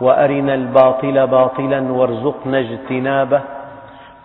[0.00, 3.40] وأرنا الباطل باطلا وارزقنا اجتنابه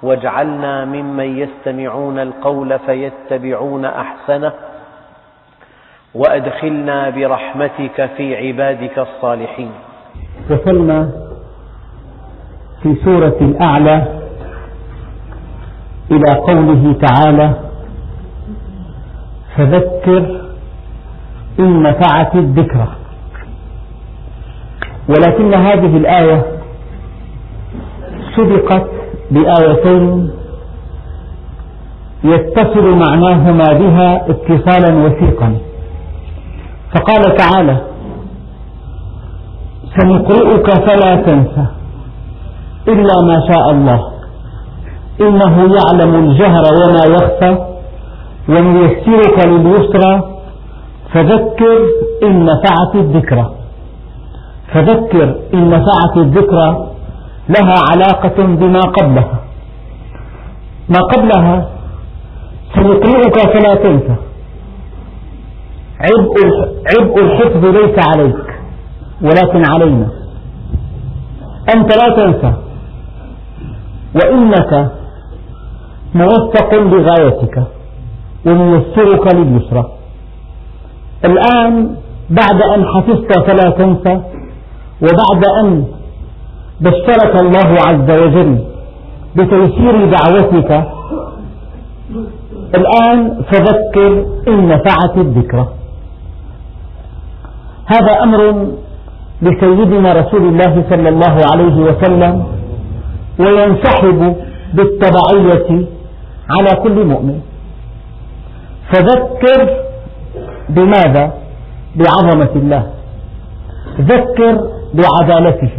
[0.04, 4.52] واجعلنا ممن يستمعون القول فيتبعون أحسنه
[6.16, 9.72] وأدخلنا برحمتك في عبادك الصالحين.
[10.50, 11.10] وصلنا
[12.84, 14.22] في سورة الأعلى
[16.12, 17.54] إلى قوله تعالى
[19.56, 20.42] فذكر
[21.60, 22.88] إن نفعت الذكرى.
[25.10, 26.46] ولكن هذه الآية
[28.36, 28.88] سبقت
[29.32, 30.32] بآيتين
[32.24, 35.58] يتصل معناهما بها اتصالا وثيقا.
[36.96, 37.78] فقال تعالى
[39.98, 41.66] سنقرئك فلا تنسى
[42.88, 44.12] إلا ما شاء الله.
[45.22, 47.58] إنه يعلم الجهر وما يخفى
[48.50, 50.32] ونيسرك لليسرى.
[51.14, 51.78] فذكر
[52.24, 53.52] إن نفعت الذكرى.
[54.74, 56.88] فذكر إن نفعت الذكرى
[57.50, 59.40] لها علاقة بما قبلها.
[60.90, 61.70] ما قبلها
[62.76, 64.16] سنقرئك فلا تنسى.
[66.98, 68.60] عبء الحفظ ليس عليك
[69.22, 70.10] ولكن علينا.
[71.76, 72.54] أنت لا تنسى.
[74.16, 74.92] وإنك
[76.16, 77.64] موثق لغايتك
[78.46, 79.92] ونيسرك لليسرى.
[81.26, 81.96] الآن
[82.30, 84.22] بعد أن حفظت فلا تنسى
[85.02, 85.86] وبعد أن
[86.82, 88.66] بشرك الله عز وجل
[89.36, 90.72] بتيسير دعوتك
[92.76, 95.68] الآن فذكر إن نفعت الذكرى.
[97.86, 98.68] هذا أمر
[99.42, 102.44] لسيدنا رسول الله صلى الله عليه وسلم
[103.40, 104.36] وينسحب
[104.74, 105.86] بالتبعية
[106.50, 107.40] على كل مؤمن.
[108.92, 109.60] فذكر
[110.70, 111.34] بماذا؟
[111.96, 112.84] بعظمة الله.
[114.00, 115.72] ذكر بعدالته.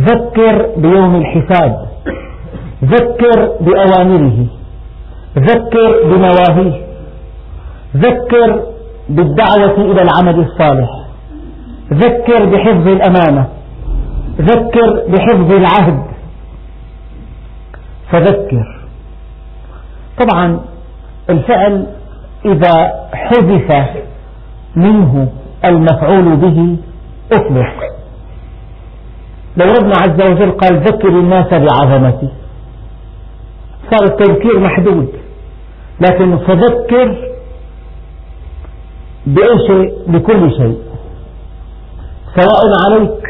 [0.00, 1.86] ذكر بيوم الحساب.
[2.84, 4.46] ذكر بأوامره.
[5.38, 6.86] ذكر بنواهيه.
[7.96, 8.62] ذكر
[9.08, 10.90] بالدعوة إلى العمل الصالح.
[11.92, 13.48] ذكر بحفظ الأمانة.
[14.40, 16.02] ذكر بحفظ العهد.
[18.10, 18.82] فذكر.
[20.18, 20.60] طبعا
[21.30, 21.86] الفعل
[22.44, 23.86] إذا حذف
[24.76, 25.28] منه
[25.64, 26.76] المفعول به
[27.36, 27.74] أطلق
[29.56, 32.28] لو ربنا عز وجل قال ذكر الناس بعظمتي.
[33.90, 35.08] صار التذكير محدود.
[36.00, 37.16] لكن فذكر
[39.26, 40.78] بأي بكل شيء.
[42.36, 43.22] سواء عليك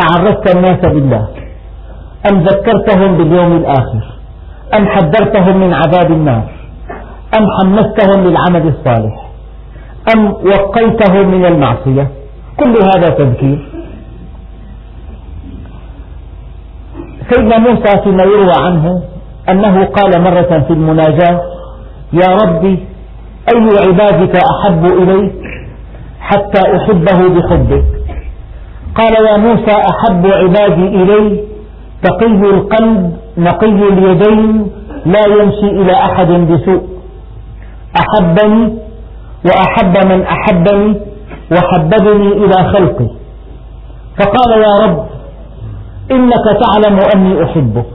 [0.00, 1.28] أعرفت الناس بالله
[2.30, 4.04] أم ذكرتهم باليوم الآخر
[4.74, 6.50] أم حذرتهم من عذاب النار
[7.38, 9.28] أم حمستهم للعمل الصالح
[10.16, 12.10] أم وقيتهم من المعصية.
[12.60, 13.58] كل هذا تذكير.
[17.30, 19.02] سيدنا موسى فيما يروى عنه
[19.48, 21.40] أنه قال مرة في المناجاة
[22.12, 22.78] يا ربي
[23.54, 25.32] أي عبادك أحب إليك
[26.20, 27.84] حتى أحبه بحبك؟
[28.94, 31.40] قال يا موسى أحب عبادي إلي
[32.02, 34.70] تقي القلب نقي اليدين
[35.06, 36.82] لا يمشي إلى أحد بسوء.
[38.00, 38.74] أحبني
[39.44, 41.00] وأحب من أحبني
[41.52, 43.08] وحببني إلى خلقي.
[44.18, 45.06] فقال يا رب
[46.10, 47.94] إنك تعلم أني أحبك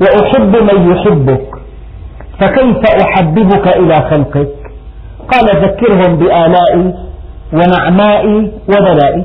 [0.00, 1.48] وأحب من يحبك
[2.40, 4.48] فكيف أحببك إلى خلقك؟
[5.32, 6.94] قال ذكرهم بآلائي
[7.52, 9.24] ونعمائي وبلائي.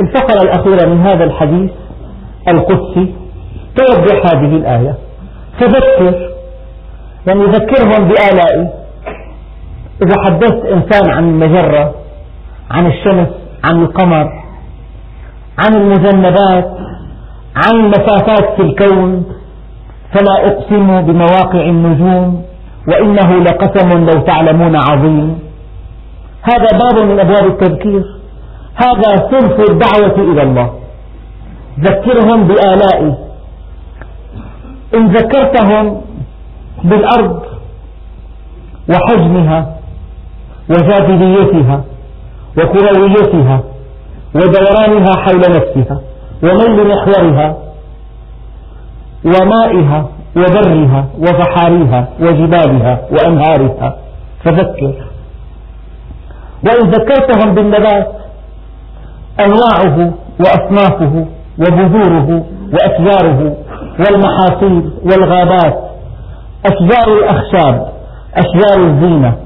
[0.00, 1.70] الفقرة الأخيرة من هذا الحديث
[2.48, 3.14] القدسي
[3.76, 4.94] توضح هذه الآية.
[5.60, 6.30] فذكر
[7.26, 8.68] يعني ذكرهم بآلائي.
[10.02, 11.94] إذا حدثت إنسان عن المجرة
[12.70, 13.28] عن الشمس
[13.64, 14.26] عن القمر
[15.58, 16.78] عن المذنبات
[17.56, 19.24] عن المسافات في الكون
[20.12, 22.44] فلا أقسم بمواقع النجوم
[22.88, 25.38] وإنه لقسم لو تعلمون عظيم.
[26.42, 28.02] هذا باب من أبواب التذكير.
[28.74, 30.70] هذا صنف الدعوة إلى الله.
[31.80, 33.14] ذكرهم بآلائي.
[34.94, 36.00] إن ذكرتهم
[36.84, 37.42] بالأرض
[38.90, 39.76] وحجمها
[40.70, 41.84] وجاذبيتها
[42.58, 43.60] وكرويتها
[44.34, 46.00] ودورانها حول نفسها
[46.42, 47.56] وميل محورها
[49.24, 53.96] ومائها وبرها وبحارها وجبالها وأنهارها.
[54.44, 54.94] فذكر.
[56.66, 58.08] وإن ذكرتهم بالنبات
[59.40, 61.26] أنواعه وأصنافه
[61.58, 63.56] وبذوره وأشجاره
[63.98, 65.78] والمحاصيل والغابات
[66.66, 67.88] أشجار الأخشاب
[68.34, 69.36] أشجار الزينة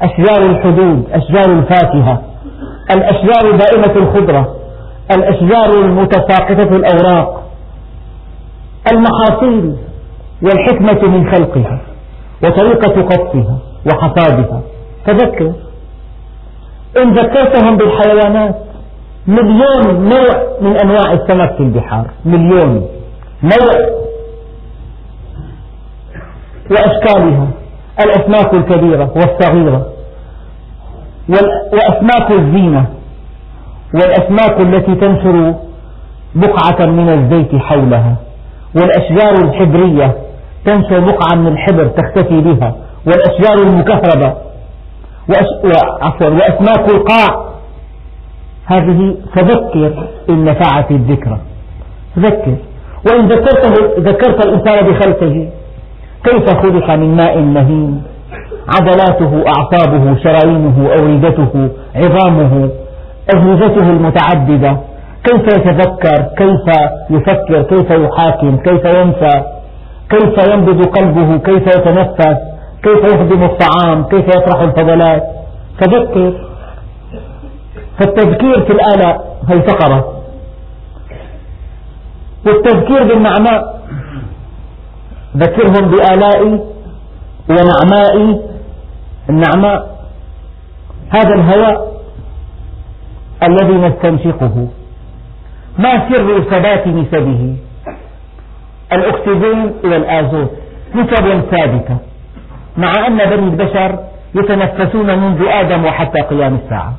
[0.00, 2.22] أشجار الحدود أشجار الفاكهة.
[2.90, 4.56] الأشجار دائمة الخضرة
[5.10, 7.42] الأشجار المتساقطة الأوراق
[8.92, 9.76] المحاصيل
[10.42, 11.80] والحكمة من خلقها
[12.44, 14.60] وطريقة قطفها وحصادها
[15.06, 15.52] تذكر؟
[16.96, 18.56] إن ذكرتهم بالحيوانات
[19.26, 22.06] مليون نوع من أنواع السمك في البحار.
[22.24, 22.88] مليون
[23.42, 24.02] نوع
[26.70, 27.48] وأشكالها
[28.00, 29.86] الأسماك الكبيرة والصغيرة.
[31.28, 32.86] وأسماك الزينة
[33.94, 35.54] والأسماك التي تنشر
[36.34, 38.16] بقعة من الزيت حولها
[38.74, 40.16] والأشجار الحبرية
[40.64, 42.74] تنشر بقعة من الحبر تختفي بها
[43.06, 44.34] والأشجار المكهربة
[45.28, 47.52] وعفوا وأسماك القاع.
[48.66, 51.38] هذه فذكر إن نفعت الذكرى.
[52.18, 52.56] ذكر
[53.10, 55.48] وإن ذكرته ذكرت الإنسان بخلقه
[56.24, 58.02] كيف خلق من ماء مهين؟
[58.68, 62.70] عضلاته أعصابه شرايينه أوردته عظامه
[63.34, 64.76] أجهزته المتعددة.
[65.24, 66.66] كيف يتذكر؟ كيف
[67.10, 69.42] يفكر؟ كيف يحاكم؟ كيف ينسى؟
[70.10, 72.36] كيف ينبض قلبه؟ كيف يتنفس؟
[72.82, 75.22] كيف يهضم الطعام؟ كيف يطرح الفضلات؟
[75.78, 76.32] فذكر.
[77.98, 80.22] فالتذكير في الآلاء هي فقرة
[82.46, 83.82] والتذكير بالنعماء.
[85.36, 86.60] ذكرهم بآلائي
[87.50, 88.40] ونعمائي
[89.30, 90.02] النعماء
[91.10, 91.92] هذا الهواء
[93.42, 94.68] الذي نستنشقه.
[95.78, 97.56] ما سر ثبات نسبه؟
[98.92, 100.50] الأكسجين إلى الآزوت
[100.94, 101.96] نسب ثابتة.
[102.76, 103.98] مع أن بني البشر
[104.34, 106.94] يتنفسون منذ آدم وحتى قيام الساعة.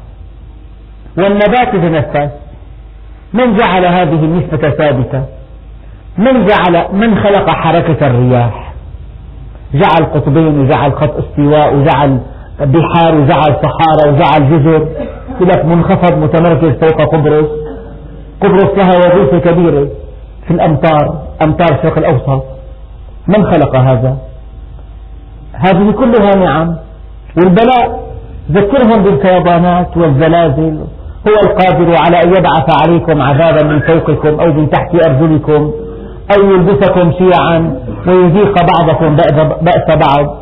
[1.17, 2.31] والنبات يتنفس.
[3.33, 5.25] من جعل هذه النسبة ثابتة؟
[6.17, 8.72] من جعل من خلق حركة الرياح.
[9.73, 12.19] جعل قطبين وجعل خط استواء وجعل
[12.59, 14.87] بحار وجعل صحارى وجعل جزر.
[15.35, 17.49] يقول لك منخفض متمركز فوق قبرص.
[18.41, 19.87] قبرص لها وظيفة كبيرة
[20.47, 22.43] في الأمطار أمطار الشرق الأوسط.
[23.27, 24.17] من خلق هذا؟
[25.53, 26.75] هذه كلها نعم.
[27.37, 28.03] والبلاء
[28.51, 30.79] ذكرهم بالفيضانات والزلازل.
[31.27, 35.71] هو القادر على أن يبعث عليكم عذابا من فوقكم أو من تحت أرجلكم.
[36.31, 37.75] أو يلبسكم شيعا
[38.07, 39.15] ويذيق بعضكم
[39.61, 40.37] بأس بعض.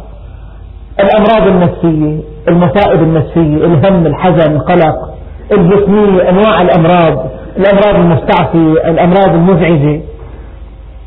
[0.99, 4.95] الأمراض النفسية المصائب النفسية الهم الحزن القلق
[5.51, 7.25] الجسمية أنواع الأمراض
[7.57, 10.01] الأمراض المستعصية الأمراض المزعجة.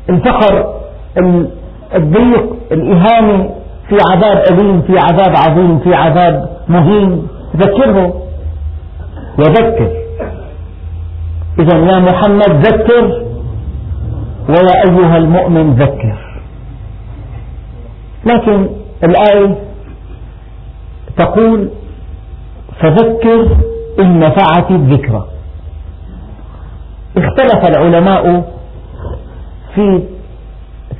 [0.09, 0.73] الفقر
[1.95, 3.49] الضيق الإهانة
[3.89, 7.27] في عذاب أليم في عذاب عظيم في عذاب مهين.
[7.55, 8.13] ذكره
[9.39, 9.91] وذكر.
[11.59, 13.24] إذا يا محمد ذكر
[14.49, 16.41] ويا أيها المؤمن ذكر.
[18.25, 18.69] لكن
[19.03, 19.55] الآية
[21.17, 21.69] تقول
[22.79, 23.47] فذكر
[23.99, 25.25] إن نفعت الذكرى
[27.17, 28.53] اختلف العلماء
[29.75, 30.03] في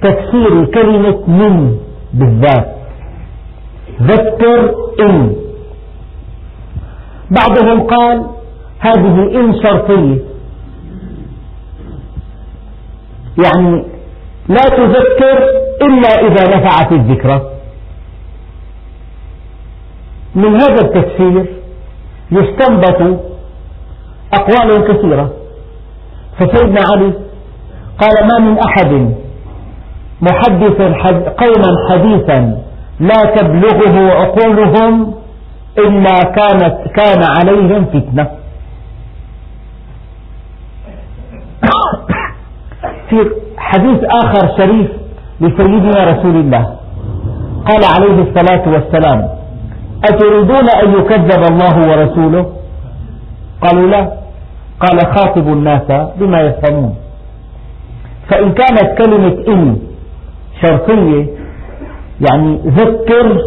[0.01, 1.77] تفسير كلمة من
[2.13, 2.75] بالذات.
[4.01, 5.35] ذكر إن.
[7.31, 8.25] بعضهم قال
[8.79, 10.34] هذه إن شرطية.
[13.43, 13.85] يعني
[14.47, 15.37] لا تذكر
[15.81, 17.41] إلا إذا نفعت الذكرى.
[20.35, 21.45] من هذا التفسير
[22.31, 23.19] يستنبط
[24.33, 25.33] أقوال كثيرة.
[26.39, 27.13] فسيدنا علي
[27.99, 29.15] قال ما من أحد
[30.21, 30.81] محدث
[31.41, 32.61] قوما حديثا
[32.99, 35.13] لا تبلغه عقولهم
[35.77, 38.44] إلا كانت كان عليهم فتنة.
[43.15, 44.87] في حديث آخر شريف
[45.41, 46.75] لسيدنا رسول الله.
[47.67, 49.29] قال عليه الصلاة والسلام
[50.03, 52.45] أتريدون أن يكذب الله ورسوله؟
[53.61, 54.11] قالوا لا.
[54.79, 56.95] قال خاطب الناس بما يفهمون.
[58.29, 59.77] فإن كانت كلمة إن
[60.61, 61.27] شرطية
[62.29, 63.41] يعني ذكر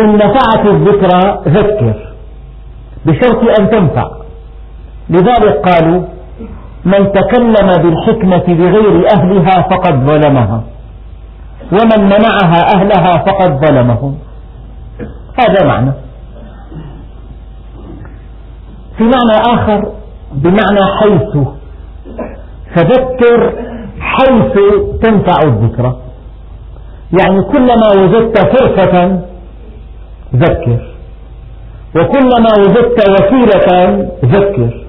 [0.00, 1.94] إن نفعت الذكرى ذكر
[3.06, 4.10] بشرط أن تنفع.
[5.10, 6.02] لذلك قالوا
[6.84, 10.62] من تكلم بالحكمة بغير أهلها فقد ظلمها.
[11.72, 14.18] ومن منعها أهلها فقد ظلمهم.
[15.38, 15.92] هذا معنى.
[18.98, 19.92] في معنى آخر
[20.32, 21.36] بمعنى حيث.
[22.74, 23.52] فذكر
[24.00, 24.58] حيث
[25.02, 25.96] تنفع الذكرى.
[27.20, 29.20] يعني كلما وجدت فرصة
[30.34, 30.94] ذكر.
[31.96, 34.83] وكلما وجدت وسيلة ذكر.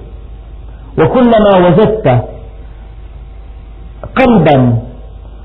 [0.98, 2.24] وكلما وجدت
[4.16, 4.78] قلبا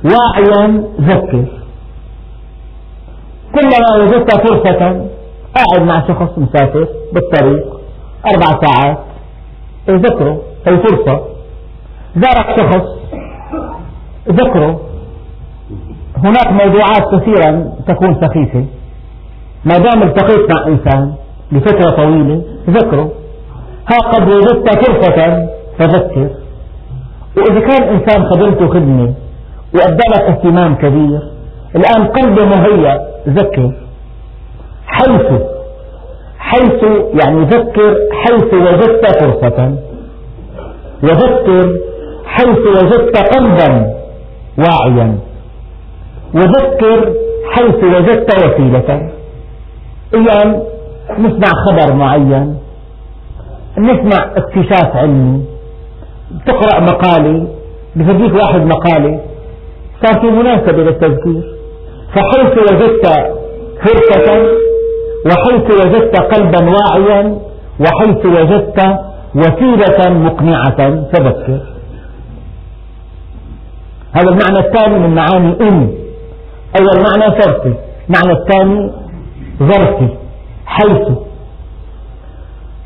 [0.03, 1.45] واعيا ذكر.
[3.55, 5.05] كلما وجدت فرصة
[5.55, 7.65] قاعد مع شخص مسافر بالطريق
[8.25, 8.97] أربع ساعات
[9.89, 11.21] ذكره هي فرصة.
[12.15, 12.87] زارك شخص
[14.29, 14.79] ذكره
[16.17, 18.65] هناك موضوعات كثيرا تكون سخيفة.
[19.65, 21.13] ما دام التقيت مع إنسان
[21.51, 23.11] لفترة طويلة ذكره
[23.89, 25.47] ها قد وجدت فرصة
[25.79, 26.29] فذكر
[27.37, 29.13] وإذا كان إنسان خدمته خدمة
[29.75, 31.19] وأدى لك اهتمام كبير
[31.75, 33.71] الآن قلبه مهيأ ذكر.
[34.87, 35.41] حيث
[36.39, 36.83] حيث
[37.23, 39.75] يعني ذكر حيث وجدت فرصة.
[41.03, 41.79] وذكر
[42.25, 43.93] حيث وجدت قلبا
[44.57, 45.17] واعيا.
[46.35, 47.13] وذكر
[47.51, 49.11] حيث وجدت وسيلة.
[50.13, 50.63] أيام
[51.19, 52.60] نسمع خبر معين.
[53.81, 55.43] نسمع اكتشاف علمي
[56.45, 57.47] تقرأ مقالة
[57.95, 59.19] بفديك واحد مقالة
[60.03, 61.43] صار في مناسبة للتذكير.
[62.13, 63.05] فحيث وجدت
[63.83, 64.27] فرصة
[65.25, 67.37] وحيث وجدت قلبا واعيا
[67.79, 68.79] وحيث وجدت
[69.35, 70.79] وسيلة مقنعة
[71.11, 71.59] فذكر.
[74.13, 75.93] هذا المعنى الثاني من معاني إن
[76.79, 77.73] أول معنى شرطي
[78.09, 78.91] المعنى الثاني
[79.59, 80.07] ظرفي
[80.65, 81.07] حيث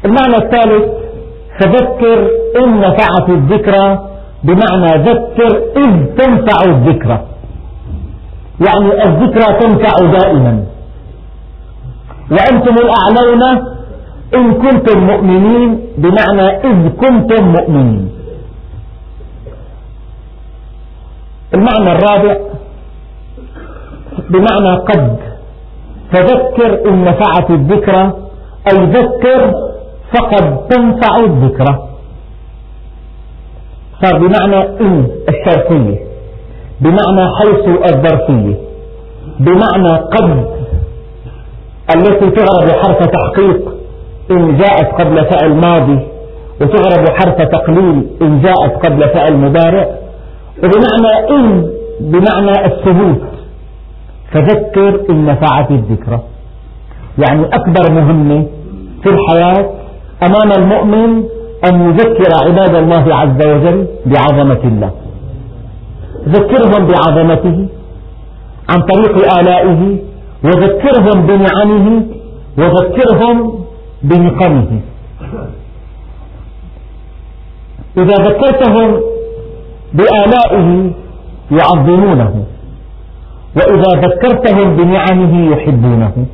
[0.05, 0.83] المعنى الثالث
[1.59, 2.29] فذكر
[2.63, 4.09] إن نفعت الذكرى
[4.43, 7.25] بمعنى ذكر إذ تنفع الذكرى.
[8.67, 10.63] يعني الذكرى تنفع دائما.
[12.31, 13.43] وأنتم الأعلون
[14.35, 18.09] إن كنتم مؤمنين بمعنى إذ كنتم مؤمنين.
[21.53, 22.37] المعنى الرابع
[24.29, 25.17] بمعنى قد
[26.11, 28.13] فذكر إن نفعت الذكرى
[28.71, 29.53] أي ذكر
[30.15, 31.87] فقد تنفع الذكرى.
[34.03, 35.99] صار بمعنى إن الشرطية
[36.81, 38.55] بمعنى حيث الظرفية
[39.39, 40.45] بمعنى قد
[41.95, 43.75] التي تغرب حرف تحقيق
[44.31, 45.99] إن جاءت قبل فعل ماضي
[46.61, 49.87] وتغرب حرف تقليل إن جاءت قبل فعل مضارع
[50.63, 51.69] وبمعنى إن
[51.99, 53.21] بمعنى الثبوت.
[54.31, 56.19] فذكر إن نفعت الذكرى.
[57.27, 58.45] يعني أكبر مهمة
[59.03, 59.69] في الحياة
[60.23, 61.23] أمام المؤمن
[61.69, 64.91] أن يذكر عباد الله عز وجل بعظمة الله.
[66.27, 67.67] ذكرهم بعظمته
[68.69, 69.97] عن طريق آلائه
[70.43, 72.05] وذكرهم بنعمه
[72.57, 73.65] وذكرهم
[74.03, 74.81] بنقمه.
[77.97, 79.01] إذا ذكرتهم
[79.93, 80.91] بآلائه
[81.51, 82.45] يعظمونه
[83.55, 86.25] وإذا ذكرتهم بنعمه يحبونه.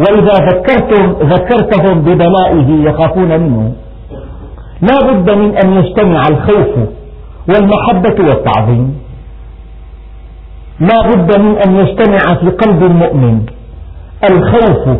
[0.00, 3.72] وإذا ذكرتم ذكرتهم ببلائه يخافون منه.
[4.82, 6.88] لا بد من أن يجتمع الخوف
[7.48, 8.98] والمحبة والتعظيم.
[10.80, 13.46] لا بد من أن يجتمع في قلب المؤمن
[14.30, 14.98] الخوف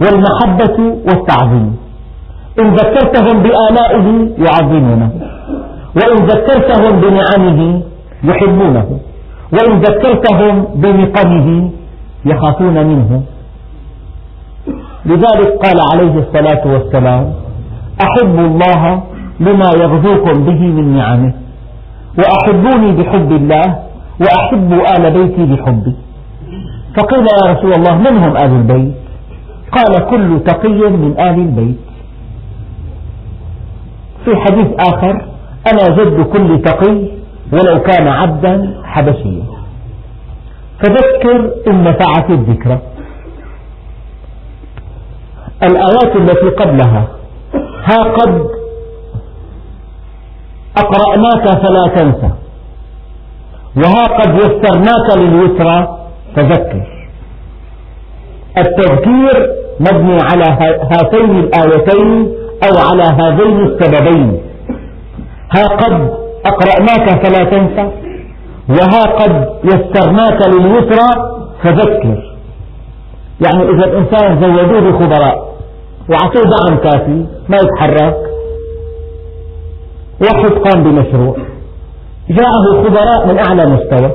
[0.00, 1.76] والمحبة والتعظيم.
[2.60, 5.10] إن ذكرتهم بآلائه يعظمونه.
[5.96, 7.82] وإن ذكرتهم بنعمه
[8.24, 8.98] يحبونه.
[9.52, 11.70] وإن ذكرتهم بنقمه
[12.24, 13.22] يخافون منه.
[15.06, 17.32] لذلك قال عليه الصلاة والسلام
[18.04, 19.02] أحبوا الله
[19.40, 21.32] لما يغزوكم به من نعمه
[22.18, 23.78] وأحبوني بحب الله
[24.20, 25.94] وأحبوا آل بيتي بحبي.
[26.96, 28.94] فقيل يا رسول الله من هم آل البيت؟
[29.72, 31.76] قال كل تقي من آل البيت.
[34.24, 35.24] في حديث آخر
[35.72, 36.96] أنا جد كل تقي
[37.52, 39.44] ولو كان عبدا حبشيا.
[40.80, 42.78] فذكر إن نفعت الذكرى.
[45.66, 47.08] الآيات التي قبلها.
[47.84, 48.46] ها قد
[50.76, 52.30] أقرأناك فلا تنسى.
[53.76, 55.98] وها قد يسرناك لليسرى
[56.36, 56.82] فذكر.
[58.58, 60.44] التذكير مبني على
[60.92, 64.42] هاتين الآيتين أو على هذين السببين.
[65.56, 66.10] ها قد
[66.46, 67.90] أقرأناك فلا تنسى.
[68.68, 72.34] وها قد يسرناك لليسرى فذكر.
[73.46, 75.53] يعني إذا الإنسان زودوه بخبراء.
[76.10, 78.16] وعطوه دعم كافي ما يتحرك.
[80.20, 81.36] واحد قام بمشروع.
[82.30, 84.10] جاءه خبراء من أعلى مستوى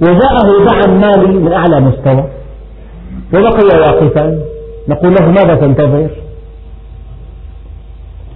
[0.00, 2.24] وجاءه دعم مالي من أعلى مستوى.
[3.34, 4.38] وبقي واقفا
[4.88, 6.10] نقول له ماذا تنتظر؟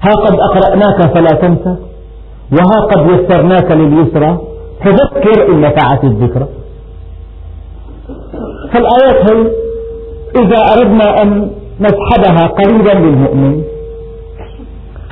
[0.02, 1.76] ها قد أقرأناك فلا تنسى
[2.52, 4.40] وها قد يسرناك لليسرى.
[4.84, 6.48] فذكر إن نفعت الذكرى.
[8.72, 9.50] فالآيات هي
[10.36, 13.62] إذا أردنا أن نسحبها قريبا للمؤمن.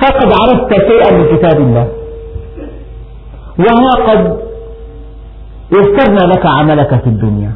[0.01, 1.87] ها قد عرفت شيئا من كتاب الله.
[3.59, 4.37] وها قد
[5.71, 7.51] يسرنا لك عملك في الدنيا.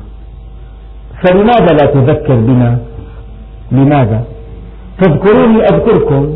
[1.24, 2.80] فلماذا لا تذكر بنا؟
[3.72, 4.24] لماذا؟
[4.98, 6.36] فاذكروني أذكركم.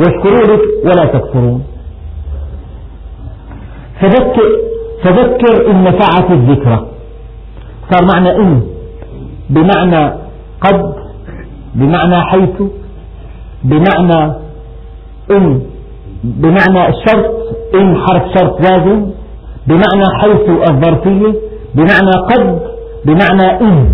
[0.00, 1.64] واشكروا ولا تكفرون.
[4.00, 4.48] فذكر,
[5.02, 6.86] فذكر إن نفعت الذكرى.
[7.90, 8.62] صار معنى إن
[9.50, 10.12] بمعنى
[10.60, 10.99] قد
[11.74, 12.62] بمعنى حيث
[13.64, 14.32] بمعنى
[15.30, 15.62] إن
[16.24, 17.30] بمعنى الشرط
[17.74, 19.10] إن حرف شرط لازم
[19.66, 21.34] بمعنى حيث الظرفية
[21.74, 22.60] بمعنى قد
[23.04, 23.92] بمعنى إن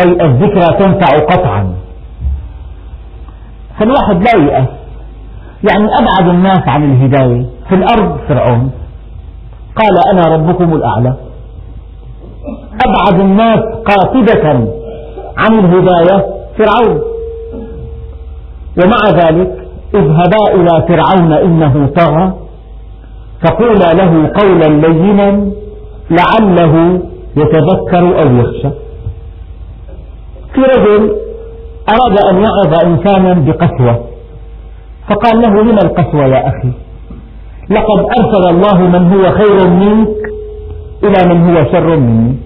[0.00, 1.74] أي الذكرى تنفع قطعا.
[3.78, 4.68] فالواحد لا يأس
[5.70, 7.46] يعني أبعد الناس عن الهداية.
[7.68, 8.70] في الأرض فرعون.
[9.76, 11.14] قال أنا ربكم الأعلى.
[12.86, 14.48] أبعد الناس قاطبة
[15.38, 16.37] عن الهداية.
[16.58, 17.00] فرعون.
[18.78, 22.32] ومع ذلك اذهبا إلى فرعون إنه طغى
[23.44, 25.50] فقولا له قولا لينا
[26.10, 27.02] لعله
[27.36, 28.68] يتذكر أو يخشى.
[30.54, 31.16] في رجل
[31.88, 34.04] أراد أن يعظ إنسانا بقسوة
[35.08, 36.72] فقال له لما القسوة يا أخي؟
[37.70, 40.16] لقد أرسل الله من هو خير منك
[41.04, 42.36] إلى من هو شر مني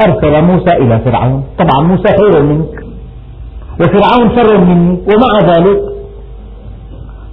[0.00, 1.44] أرسل موسى إلى فرعون.
[1.58, 2.85] طبعا موسى خير منك.
[3.80, 5.80] وفرعون شر مني ومع ذلك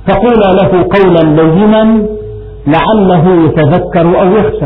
[0.07, 2.07] فقولا له قولا لينا
[2.67, 4.65] لعله يتذكر أو يخشى.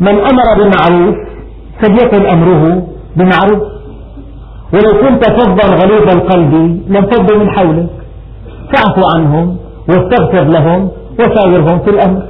[0.00, 1.16] من أمر بمعروف
[1.80, 2.82] فليكن أمره
[3.16, 3.62] بمعروف.
[4.72, 7.90] ولو كنت فظا غليظ القلب لانفضوا من حولك.
[8.72, 9.56] فاعف عنهم
[9.88, 12.22] واستغفر لهم وشاورهم في الأمر.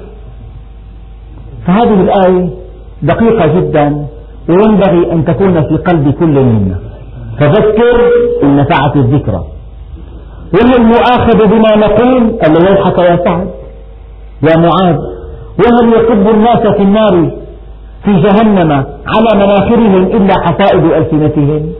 [1.66, 2.50] فهذه الآية
[3.02, 4.06] دقيقة جدا
[4.48, 6.78] وينبغي أن تكون في قلب كل منا.
[7.40, 8.10] فذكر
[8.42, 9.44] إن نفعت الذكرى.
[10.54, 13.48] وهل المؤاخذ بما نقول ألا يضحك يا سعد
[14.42, 14.98] يا معاذ
[15.60, 17.30] وهل يكب الناس في النار
[18.04, 18.72] في جهنم
[19.06, 21.72] على مناخرهم إلا حسائد ألسنتهم؟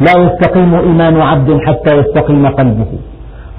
[0.00, 2.86] لا يستقيم إيمان عبد حتى يستقيم قلبه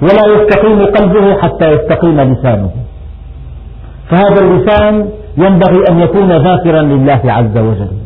[0.02, 2.70] ولا يستقيم قلبه حتى يستقيم لسانه.
[4.10, 8.01] فهذا اللسان ينبغي أن يكون ذاكرا لله عز وجل.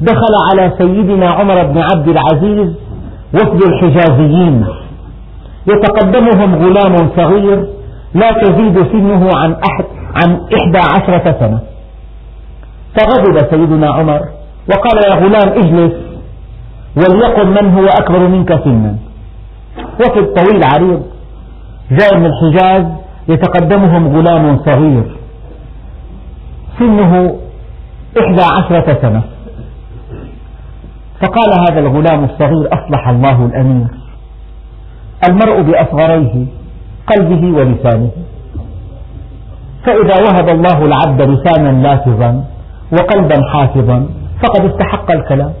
[0.00, 2.74] دخل على سيدنا عمر بن عبد العزيز
[3.34, 4.66] وفد الحجازيين.
[5.66, 7.66] يتقدمهم غلام صغير
[8.14, 11.60] لا تزيد سنه عن أحد عن إحدى عشرة سنة.
[12.96, 14.20] فغضب سيدنا عمر
[14.70, 15.92] وقال يا غلام اجلس
[16.96, 18.96] وليقم من هو أكبر منك سنا.
[20.00, 21.02] وفد طويل عريض
[21.90, 22.84] جاء من الحجاز
[23.28, 25.16] يتقدمهم غلام صغير.
[26.78, 27.36] سنه
[28.18, 29.22] إحدى عشرة سنة.
[31.20, 33.86] فقال هذا الغلام الصغير أصلح الله الأمير.
[35.28, 36.46] المرء بأصغريه
[37.06, 38.10] قلبه ولسانه.
[39.86, 42.44] فإذا وهب الله العبد لسانا لافظا
[42.92, 44.06] وقلبا حافظا
[44.42, 45.52] فقد استحق الكلام.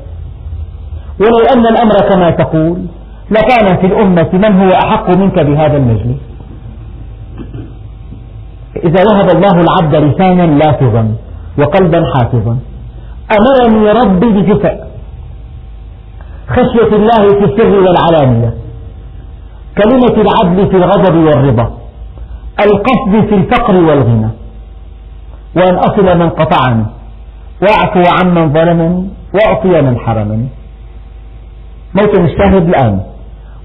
[1.20, 2.78] ولو أن الأمر كما تقول
[3.30, 6.20] لكان في الأمة من هو أحق منك بهذا المجلس.
[8.84, 11.14] إذا وهب الله العبد لسانا لافظا
[11.58, 12.58] وقلبا حافظا
[13.38, 14.83] أمرني ربي بجفء
[16.48, 18.54] خشية الله في السر والعلانية.
[19.78, 21.70] كلمة العدل في الغضب والرضا.
[22.64, 24.28] القصد في الفقر والغنى.
[25.56, 26.86] وأن أصل من قطعني.
[27.62, 29.08] وأعفو عمن ظلمني.
[29.34, 30.48] وأعطي من حرمني.
[31.94, 33.00] موطن الشاهد الآن.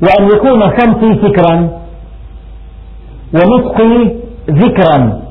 [0.01, 1.69] وأن يكون صمتي فكرا.
[3.33, 4.15] ونطقي
[4.49, 5.21] ذكرا.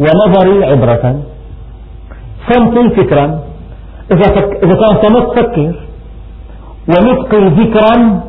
[0.00, 1.20] ونظري عبرة.
[2.50, 3.40] صمتي فكرا.
[4.12, 4.64] إذا, فك...
[4.64, 5.85] إذا كان صمت فكر.
[6.88, 8.20] ونطقي ذكرا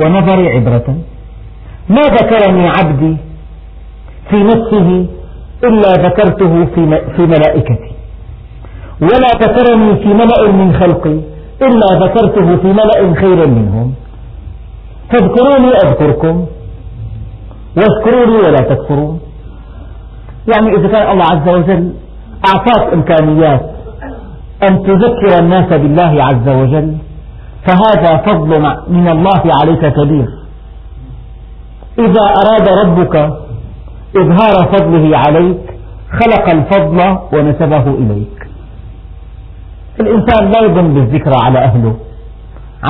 [0.00, 0.96] ونظري عبرة.
[1.88, 3.16] ما ذكرني عبدي
[4.30, 5.06] في نفسه
[5.64, 6.64] إلا ذكرته
[7.16, 7.92] في ملائكتي.
[9.02, 11.16] ولا ذكرني في ملأ من خلقي
[11.62, 13.94] إلا ذكرته في ملأ خير منهم.
[15.10, 16.46] فاذكروني أذكركم
[17.76, 19.20] واشكروني ولا تكفرون.
[20.54, 21.92] يعني إذا كان الله عز وجل
[22.48, 23.70] أعطاك إمكانيات
[24.62, 26.96] أن تذكر الناس بالله عز وجل
[27.66, 30.28] فهذا فضل من الله عليك كبير.
[31.98, 33.16] إذا أراد ربك
[34.16, 35.60] إظهار فضله عليك
[36.20, 38.48] خلق الفضل ونسبه إليك.
[40.00, 41.94] الإنسان لا يظن بالذكرى على أهله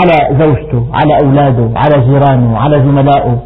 [0.01, 3.39] على زوجته على أولاده على جيرانه على زملائه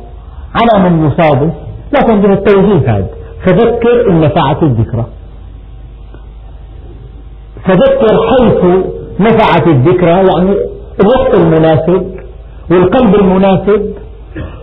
[0.55, 1.53] على من يصادف
[1.93, 3.09] لكن به التوجيه هذا.
[3.47, 5.07] فذكر إن نفعت الذكرى.
[7.65, 8.65] فذكر حيث
[9.21, 12.11] نفعت الذكرى يعني الوقت المناسب
[12.71, 13.95] والقلب المناسب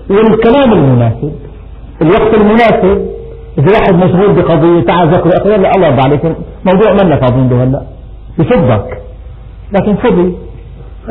[0.10, 1.34] والكلام المناسب.
[2.02, 3.08] الوقت المناسب
[3.58, 6.24] إذا واحد مشغول بقضية تعال ذكر لا الله يرضى عليك.
[6.66, 7.82] موضوع منا فاضيين به هلا.
[8.40, 8.88] يصدق
[9.72, 10.36] لكن فضي.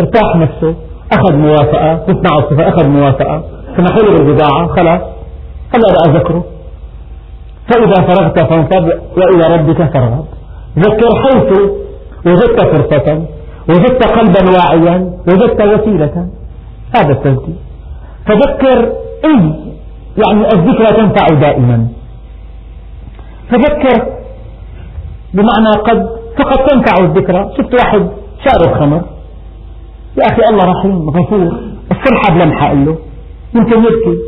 [0.00, 0.74] ارتاح نفسه.
[1.12, 1.94] أخذ موافقة.
[1.94, 3.44] تسمع الصفة أخذ موافقة.
[3.76, 5.00] سمحوا له بالبضاعة خلاص.
[5.74, 6.44] هلا بقى ذكره
[7.72, 10.24] فإذا فرغت فانصب وإلى ربك فارغب.
[10.78, 11.52] ذكر حيث
[12.26, 13.22] وجدت فرصة.
[13.68, 16.28] وجدت قلبا واعيا وجدت وسيلة.
[16.96, 17.54] هذا التذكير.
[18.26, 18.92] فذكر
[19.24, 19.54] إي
[20.18, 21.88] يعني الذكرى تنفع دائما.
[23.50, 24.06] فذكر
[25.34, 27.50] بمعنى قد فقد تنفع الذكرى.
[27.56, 28.08] شفت واحد
[28.44, 29.02] شارب خمر.
[30.18, 31.52] يا أخي الله رحيم غفور.
[31.90, 32.96] الصلحة بلمحة قال له
[33.54, 34.18] يمكن يبكي؟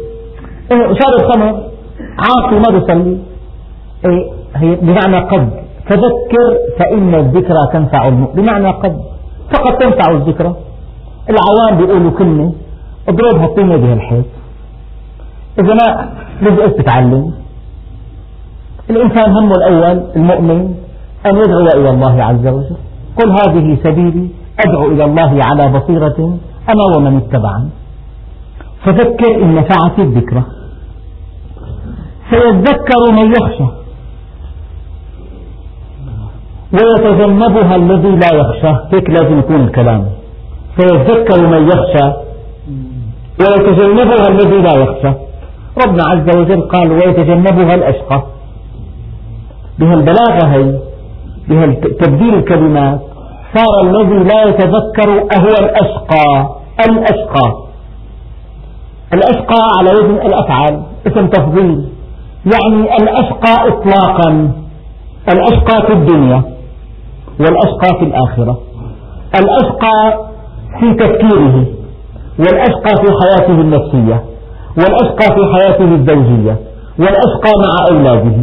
[0.70, 1.62] شارب خمر.
[2.18, 3.18] عاصي ما بيصلي.
[4.06, 5.50] إيه هي بمعنى قد.
[5.88, 8.42] فذكر فإن الذكرى تنفع المؤمن.
[8.42, 9.13] بمعنى قد.
[9.52, 10.56] فقط تنفع الذكرى.
[11.30, 12.52] العوام بيقولوا كلمة
[13.08, 14.24] اضربها الطينة بها الحيط.
[15.58, 17.34] إذا ما لازم تتعلم
[18.90, 20.74] الإنسان همه الأول المؤمن
[21.26, 22.76] أن يدعو إلى الله عز وجل.
[23.18, 24.28] قل هذه سبيلي
[24.66, 27.68] أدعو إلى الله على بصيرة أنا ومن اتبعني.
[28.84, 30.42] فذكر إن نفعت الذكرى.
[32.30, 33.83] سيذكر من يخشى.
[36.74, 38.76] ويتجنبها الذي لا يخشى.
[38.92, 40.06] هيك لازم يكون الكلام.
[40.78, 42.12] سيذكر من يخشى
[43.40, 45.12] ويتجنبها الذي لا يخشى.
[45.86, 48.22] ربنا عز وجل قال ويتجنبها الأشقى.
[49.78, 50.78] بها البلاغة هي
[51.48, 51.66] بها
[52.00, 53.00] تبديل الكلمات.
[53.54, 56.48] صار الذي لا يتذكر أهو الأشقى.
[56.88, 57.64] الأشقى.
[59.14, 60.82] الأشقى على وزن الأفعال.
[61.06, 61.88] اسم تفضيل.
[62.52, 64.50] يعني الأشقى إطلاقا.
[65.32, 66.53] الأشقى في الدنيا.
[67.40, 68.58] والأشقى في الآخرة.
[69.40, 70.24] الأشقى
[70.80, 71.66] في تفكيره
[72.38, 74.24] والأشقى في حياته النفسية
[74.78, 76.56] والأشقى في حياته الزوجية
[76.98, 78.36] والأشقى مع أولاده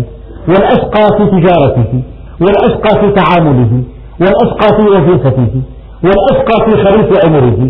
[0.48, 2.04] والأشقى في تجارته
[2.42, 3.84] والأشقى في تعامله
[4.22, 5.62] والأشقى في وظيفته
[6.04, 7.70] والأشقى في خريف عمره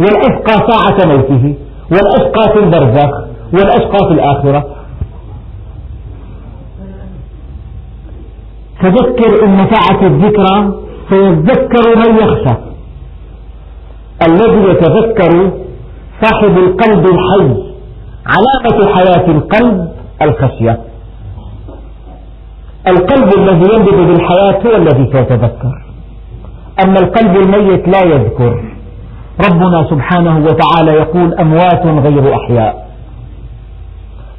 [0.00, 1.54] والأشقى ساعة موته
[1.92, 3.10] والأشقى في البرزخ
[3.54, 4.64] والأشقى في الآخرة.
[8.80, 10.72] فذكر إن نفعت الذكرى
[11.08, 12.54] فيذكر من يخشى.
[14.26, 15.52] الذي يتذكر
[16.22, 17.68] صاحب القلب الحي
[18.26, 20.80] علامة حياة القلب الخشية.
[22.86, 25.82] القلب الذي ينبض بالحياة هو الذي سيتذكر.
[26.84, 28.64] أما القلب الميت لا يذكر.
[29.50, 32.88] ربنا سبحانه وتعالى يقول أموات غير أحياء.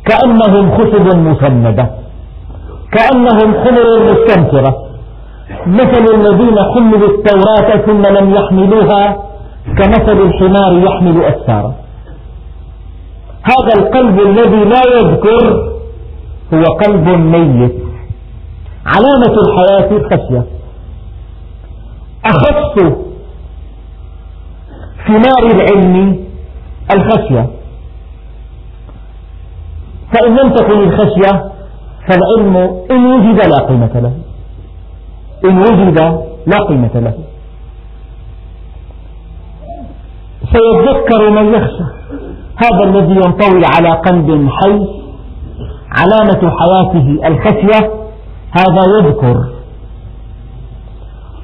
[0.05, 1.89] كأنهم خشب مسندة.
[2.91, 4.85] كأنهم حمر مستنفرة
[5.67, 9.17] مثل الذين حملوا التوراة ثم لم يحملوها
[9.77, 11.73] كمثل الحمار يحمل أسفارا.
[13.43, 15.69] هذا القلب الذي لا يذكر
[16.53, 17.75] هو قلب ميت.
[18.85, 20.43] علامة الحياة الخشية
[22.25, 22.79] أخص
[25.07, 26.25] ثمار العلم
[26.93, 27.49] الخشية.
[30.13, 31.51] فإن لم تكن الخشية
[32.07, 32.57] فالعلم
[32.91, 34.13] إن وجد لا قيمة له.
[35.45, 35.99] إن وجد
[36.47, 37.13] لا قيمة له.
[40.53, 41.83] سيذكر من يخشى.
[42.57, 44.87] هذا الذي ينطوي على قلب حي.
[45.91, 47.91] علامة حياته الخشية.
[48.51, 49.37] هذا يذكر.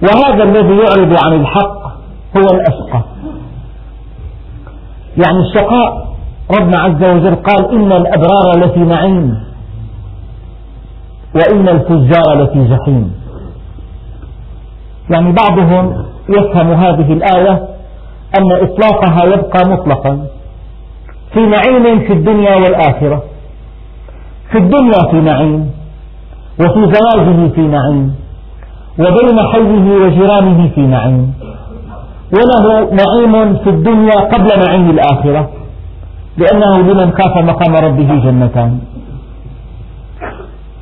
[0.04, 1.82] وهذا الذي يعرض عن الحق
[2.38, 3.02] هو الأشقى.
[5.18, 6.16] يعني الشقاء
[6.60, 9.46] ربنا عز وجل قال إن الأبرار لفي نعيم.
[11.36, 13.14] وإن الفجار لفي جحيم.
[15.10, 17.68] يعني بعضهم يفهم هذه الآية
[18.38, 20.28] أن إطلاقها يبقى مطلقا
[21.34, 23.24] في نعيم في الدنيا والآخرة.
[24.52, 25.72] في الدنيا في نعيم
[26.60, 28.16] وفي زواجه في نعيم
[29.00, 31.34] وبين حيه وجيرانه في نعيم.
[32.34, 35.50] وله نعيم في الدنيا قبل نعيم الآخرة
[36.38, 38.80] لأنه لمن خاف مقام ربه جنتان.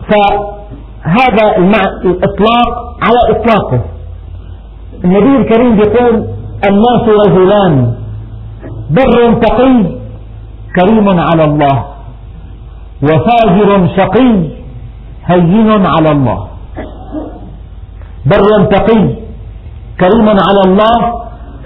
[0.09, 1.57] فهذا
[2.05, 2.69] الإطلاق
[3.05, 3.81] على إطلاقه.
[5.03, 6.15] النبي الكريم يقول
[6.69, 7.93] الناس رجلان
[8.89, 9.75] بر تقي
[10.75, 11.85] كريم على الله
[13.03, 14.31] وفاجر شقي
[15.25, 16.47] هين على الله.
[18.25, 19.03] بر تقي
[19.99, 20.99] كريم على الله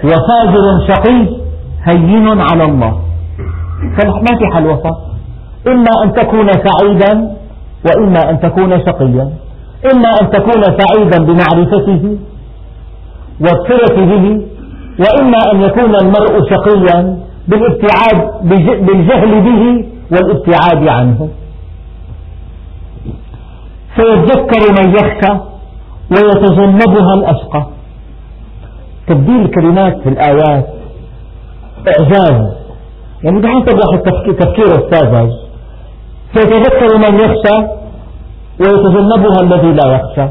[0.04, 1.20] وفاجر شقي
[1.84, 2.92] هين على الله.
[3.96, 4.96] فما في حل وسط
[5.66, 7.36] إما أن تكون سعيدا
[7.86, 9.30] وإما أن تكون شقيا
[9.92, 12.18] إما أن تكون سعيدا بمعرفته
[13.40, 14.40] والصلة به
[14.98, 18.48] وإما أن يكون المرء شقيا بالابتعاد
[18.86, 21.28] بالجهل به والابتعاد عنه.
[23.96, 25.32] فيتذكر من يخشى
[26.10, 27.66] ويتجنبها الأشقى.
[29.06, 30.66] تبديل الكلمات في الآيات
[31.88, 32.52] إعجاز.
[33.24, 34.02] يعني بحسب واحد
[34.38, 35.30] تفكير الساذج
[36.34, 37.56] سيتذكر من يخشى
[38.60, 40.26] ويتجنبها الذي لا يخشى.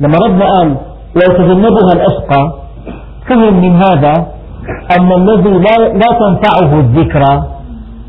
[0.00, 0.76] لما ربنا قال
[1.16, 2.52] ويتجنبها الأشقى
[3.28, 4.26] فهم من هذا
[4.98, 7.34] أن الذي لا, لا تنفعه الذكرى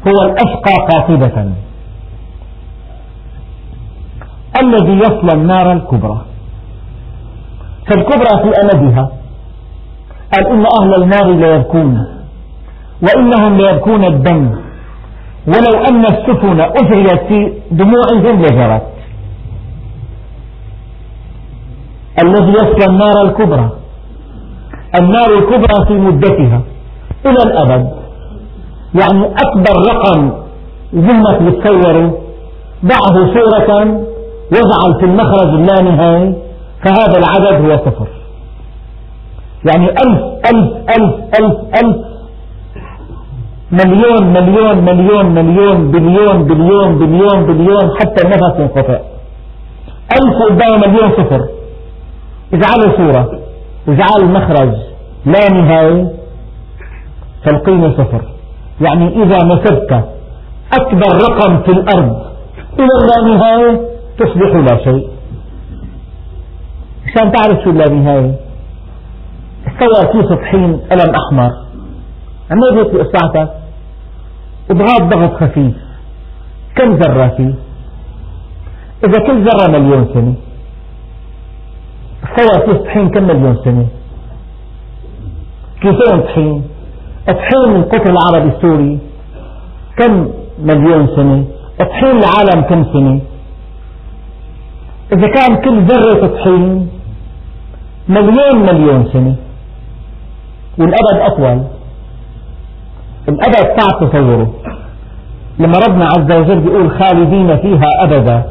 [0.07, 1.51] هو الأشقى قاطبة
[4.61, 6.21] الذي يصل النار الكبرى.
[7.87, 9.09] فالكبرى في أمدها.
[10.33, 12.07] قال إن أهل النار ليبكون
[13.03, 14.64] وإنهم ليبكون الدم.
[15.47, 18.81] ولو أن السفن أجريت في دموعهم لجرت
[22.23, 23.69] الذي يصل النار الكبرى.
[24.95, 26.61] النار الكبرى في مدتها.
[27.25, 27.89] إلى الأبد.
[29.01, 30.31] يعني أكبر رقم
[30.95, 32.17] ذهنك بتصوره
[32.85, 33.69] ضعه صورة.
[34.51, 36.35] واجعل في المخرج اللانهائي
[36.83, 38.07] فهذا العدد هو صفر.
[39.71, 40.21] يعني ألف
[40.53, 41.95] ألف ألف ألف ألف
[43.71, 48.99] مليون مليون مليون مليون بليون بليون بليون بليون حتى النفس ينقطع
[50.17, 51.41] ألف قدام مليون صفر.
[52.53, 53.39] اجعله صورة
[53.87, 54.75] اجعل المخرج
[55.25, 56.11] لا نهاية
[57.45, 58.21] فالقيمة صفر.
[58.81, 60.03] يعني إذا نسبت
[60.79, 62.21] أكبر رقم في الأرض
[62.79, 63.81] إلى اللانهاية
[64.19, 65.07] تصبح لا شيء.
[67.07, 68.35] عشان تعرف شو اللانهاية
[69.67, 71.64] استوى في سطحين قلم أحمر.
[72.51, 73.49] عمال في إصبعتك
[74.69, 75.75] وضغط ضغط خفيف
[76.75, 77.53] كم ذرة فيه؟
[79.07, 80.33] إذا كل ذرة مليون سنة
[82.23, 83.85] استوى في سطحين كم مليون سنة؟
[85.81, 86.63] كيفين طحين؟
[87.27, 88.99] طحين القطر العربي السوري
[89.97, 90.29] كم
[90.59, 91.45] مليون سنة؟
[91.79, 93.21] طحين العالم كم سنة؟
[95.13, 96.89] إذا كان كل ذرة طحين
[98.09, 99.35] مليون مليون سنة
[100.77, 101.63] والأبد أطول.
[103.29, 104.53] الأبد صعب تصوره.
[105.59, 108.43] لما ربنا عز وجل بيقول خالدين فيها أبدا.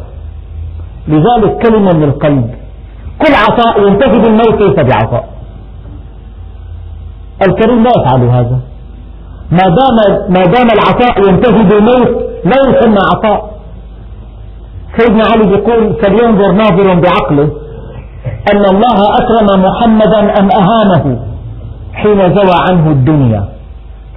[1.08, 2.50] لذلك كلمة من القلب.
[3.18, 5.28] كل عطاء ينتهي بالموت ليس بعطاء.
[7.48, 8.58] الكريم لا يفعل هذا.
[9.52, 9.96] ما دام
[10.28, 13.54] ما دام العطاء ينتهي بالموت لا يسمى عطاء.
[14.98, 17.50] سيدنا علي يقول فلينظر ناظر بعقله.
[18.52, 21.20] أن الله أكرم محمدا أم أهانه
[21.92, 23.53] حين زوى عنه الدنيا.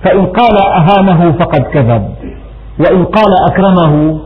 [0.03, 2.09] فإن قال أهانه فقد كذب
[2.79, 4.19] وإن قال أكرمه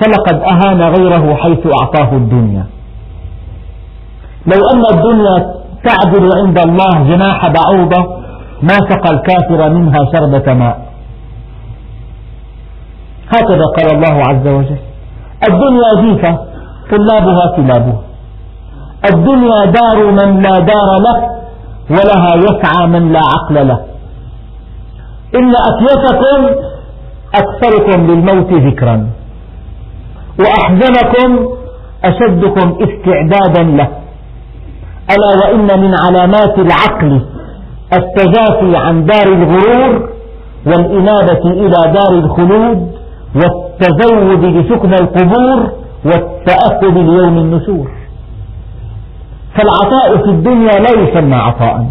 [0.00, 2.66] فلقد أهان غيره حيث أعطاه الدنيا.
[4.46, 8.18] لو أن الدنيا تعدل عند الله جناح بعوضة
[8.62, 10.88] ما سقى الكافر منها شربة ماء.
[13.28, 14.78] هكذا قال الله عز وجل
[15.48, 16.38] الدنيا جيفة
[16.90, 18.00] طلابها كلابها
[19.12, 21.30] الدنيا دار من لا دار له
[21.90, 23.80] ولها يسعى من لا عقل له.
[25.34, 26.64] إن أكيسكم
[27.34, 29.06] أكثركم للموت ذكرا
[30.40, 31.48] وأحزنكم
[32.04, 33.88] أشدكم استعدادا له.
[35.10, 37.22] ألا وإن من علامات العقل
[37.92, 40.08] التجافي عن دار الغرور
[40.66, 42.92] والإنابة إلى دار الخلود
[43.34, 45.70] والتزود لسكن القبور
[46.04, 47.90] والتأكد ليوم النشور.
[49.54, 51.86] فالعطاء في الدنيا لا يسمى عطاء.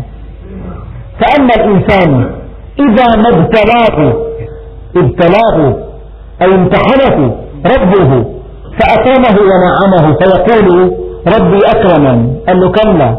[1.19, 2.36] فأما الإنسان
[2.79, 4.13] إذا ما ابتلاه
[4.95, 5.75] ابتلاه
[6.41, 7.35] أي امتحنه
[7.65, 8.25] ربه
[8.79, 10.91] فأكرمه ونعمه فيقول
[11.27, 13.17] ربي أكرمن قال له كلا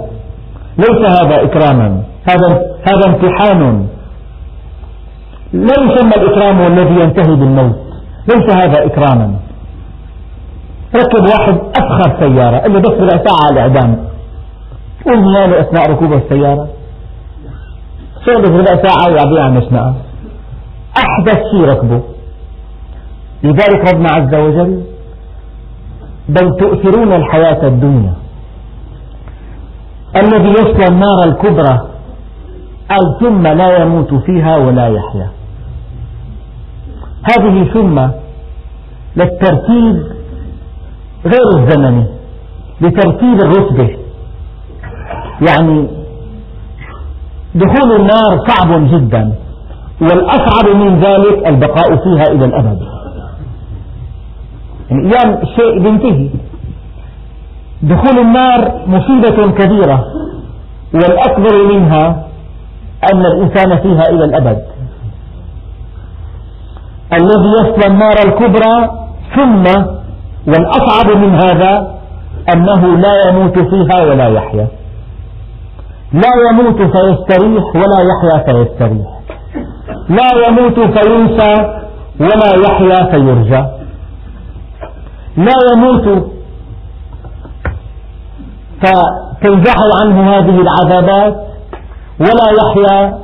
[0.79, 2.49] ليس هذا إكراما هذا
[2.89, 3.87] هذا امتحان.
[5.53, 7.77] لا يسمى الإكرام الذي ينتهي بالموت.
[8.29, 9.35] ليس هذا إكراما.
[10.95, 14.09] ركب واحد أفخر سيارة اللي بس ربع ساعة على الإعدام.
[15.07, 16.69] قول ماله أثناء ركوب السيارة.
[18.29, 19.95] شغله ربع ساعة ويعطيه عن مشنقة
[20.97, 22.03] أحدث شيء ركبه.
[23.43, 24.83] لذلك ربنا عز وجل
[26.29, 28.15] بل تؤثرون الحياة الدنيا.
[30.17, 31.89] الذي يصلى النار الكبرى
[32.91, 35.31] قال ثم لا يموت فيها ولا يحيا.
[37.23, 38.09] هذه ثم
[39.17, 40.03] للترتيب
[41.25, 42.05] غير الزمني
[42.81, 43.97] لترتيب الرتبة.
[45.49, 45.98] يعني
[47.55, 49.33] دخول النار صعب جدا
[50.01, 52.81] والأصعب من ذلك البقاء فيها إلى الأبد.
[54.91, 56.29] يعني أيام الشيء بينتهي
[57.83, 60.05] دخول النار مصيبة كبيرة
[60.95, 62.27] والأكبر منها
[63.13, 64.63] أن الإنسان فيها إلى الأبد.
[67.13, 68.91] الذي يصلى النار الكبرى
[69.37, 69.65] ثم
[70.47, 71.99] والأصعب من هذا
[72.55, 74.69] أنه لا يموت فيها ولا يحيا.
[76.13, 79.09] لا يموت فيستريح ولا يحيا فيستريح.
[80.09, 81.55] لا يموت فينسى
[82.21, 83.65] ولا يحيا فيرجى.
[85.37, 86.29] لا يموت
[88.83, 91.47] فتنزح عنه هذه العذابات
[92.21, 93.19] ولا يحيا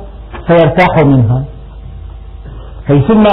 [0.47, 1.43] فيرتاح منها.
[2.87, 3.23] هي ثم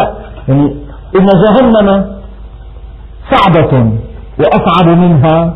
[0.48, 0.76] يعني
[1.16, 2.16] إن جهنم
[3.30, 3.92] صعبة
[4.38, 5.54] وأصعب منها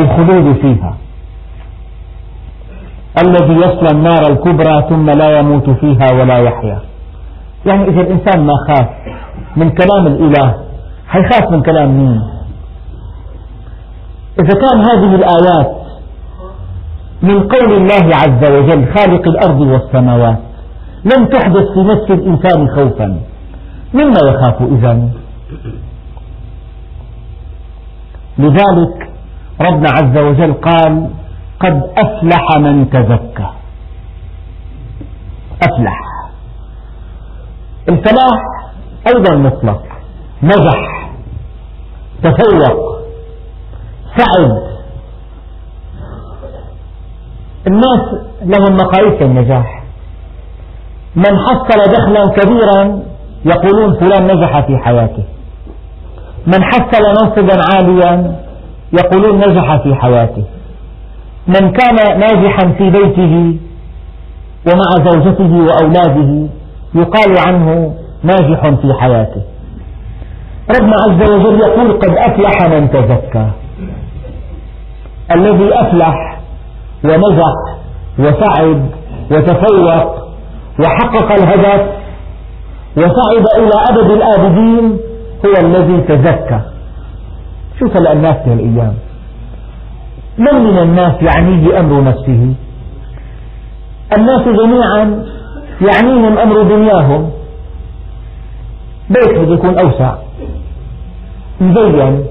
[0.00, 0.96] الخلود فيها.
[3.24, 6.78] الذي يصلى النار الكبرى ثم لا يموت فيها ولا يحيا.
[7.66, 8.88] يعني إذا الإنسان ما خاف
[9.56, 10.54] من كلام الإله
[11.08, 12.22] حيخاف من كلام مين؟
[14.40, 15.80] إذا كان هذه الآيات
[17.22, 20.38] من قول الله عز وجل خالق الأرض والسماوات
[21.04, 23.20] لم تحدث في نفس الإنسان خوفا
[23.94, 25.08] مما يخاف إذا؟
[28.38, 29.10] لذلك
[29.60, 31.10] ربنا عز وجل قال
[31.60, 33.46] قد أفلح من تزكى.
[35.62, 35.98] أفلح.
[37.88, 38.40] الفلاح
[39.06, 39.82] أيضا مطلق.
[40.42, 41.10] نجح.
[42.22, 43.00] تفوق.
[44.16, 44.70] سعد.
[47.66, 49.82] الناس لهم مقاييس النجاح.
[51.16, 53.02] من حصل دخلا كبيرا
[53.44, 55.24] يقولون فلان نجح في حياته.
[56.46, 58.36] من حصل منصبا عاليا
[58.92, 60.59] يقولون نجح في حياته.
[61.46, 63.56] من كان ناجحا في بيته
[64.66, 66.48] ومع زوجته وأولاده
[66.94, 69.42] يقال عنه ناجح في حياته.
[70.80, 73.46] ربنا عز وجل يقول قد أفلح من تزكى.
[75.34, 76.40] الذي أفلح
[77.04, 77.54] ونجح
[78.18, 78.90] وسعد
[79.30, 80.20] وتفوق
[80.80, 81.86] وحقق الهدف
[82.96, 84.98] وصعد إلى أبد الآبدين
[85.46, 86.60] هو الذي تزكى.
[87.80, 88.94] شوف الناس في الأيام.
[90.40, 92.54] من من الناس يعنيه أمر نفسه؟
[94.16, 95.24] الناس جميعا
[95.80, 97.30] يعنيهم أمر دنياهم.
[99.10, 100.14] بيت بده يكون أوسع.
[101.60, 102.24] مزين.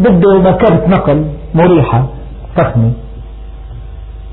[0.00, 2.06] بده مكبة نقل مريحة
[2.56, 2.92] فخمة.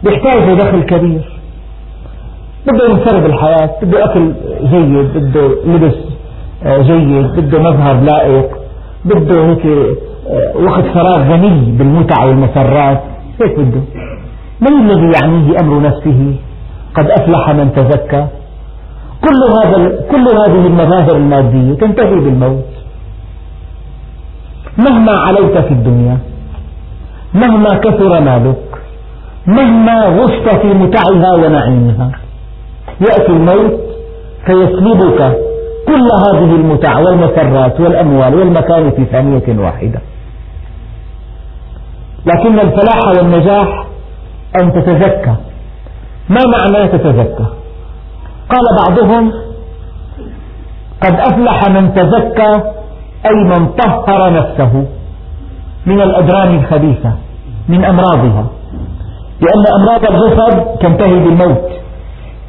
[0.04, 1.40] بيحتاج دخل كبير.
[2.68, 4.34] بده ينفرد بالحياة بده أكل
[4.72, 5.96] جيد بده لبس
[6.66, 8.61] آه، جيد بده مظهر لائق.
[9.06, 13.02] بده هيك آه، وقت فراغ غني بالمتع والمسرات.
[13.42, 13.82] هيك بده.
[14.62, 16.36] من الذي يعنيه أمر نفسه؟
[16.96, 18.26] قد أفلح من تزكى.
[19.24, 19.78] كل هذا
[20.12, 22.66] كل هذه المظاهر المادية تنتهي بالموت.
[24.78, 26.18] مهما عليت في الدنيا
[27.34, 28.58] مهما كثر مالك
[29.48, 32.12] مهما غشت في متعها ونعيمها
[33.02, 33.80] يأتي الموت
[34.46, 35.38] فيسلبك
[35.92, 40.02] كل هذه المتع والمسرات والأموال والمكان في ثانية واحدة.
[42.26, 43.86] لكن الفلاح والنجاح
[44.62, 45.36] أن تتزكى.
[46.30, 47.46] ما معنى تتزكى؟
[48.50, 49.32] قال بعضهم
[51.04, 52.52] قد أفلح من تزكى
[53.26, 54.86] أي من طهر نفسه
[55.86, 57.12] من الأدران الخبيثة
[57.70, 58.46] من أمراضها.
[59.42, 61.70] لأن أمراض الجسد تنتهي بالموت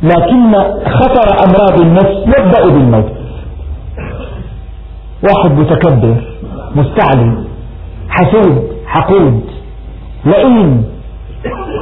[0.02, 0.52] لكن
[0.84, 3.21] خطر أمراض النفس يبدأ بالموت.
[5.22, 6.16] واحد متكبر
[6.76, 7.34] مستعلي
[8.08, 9.40] حسود حقود
[10.24, 10.84] لئيم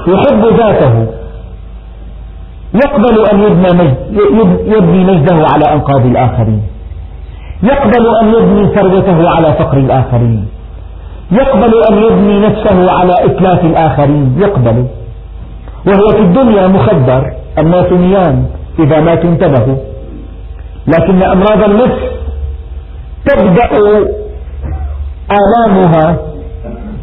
[0.08, 1.06] يحب ذاته.
[2.74, 3.40] يقبل أن
[4.66, 6.62] يبني مجده على أنقاض الآخرين.
[7.62, 10.48] يقبل أن يبني ثروته على فقر الآخرين.
[11.32, 14.36] يقبل أن يبني نفسه على إتلاف الآخرين.
[14.38, 14.86] يقبل.
[15.86, 17.22] وهو في الدنيا مخدر
[17.58, 18.46] الناس نيام
[18.78, 19.76] إذا ماتوا انتبهوا
[20.86, 22.00] لكن أمراض النفس
[23.30, 23.70] تبدأ
[25.30, 26.16] آلامها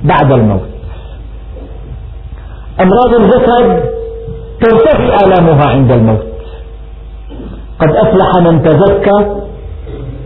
[0.03, 0.69] بعد الموت.
[2.81, 3.83] أمراض الجسد
[4.61, 6.27] ترتفع آلامها عند الموت.
[7.79, 9.19] قد أفلح من تزكى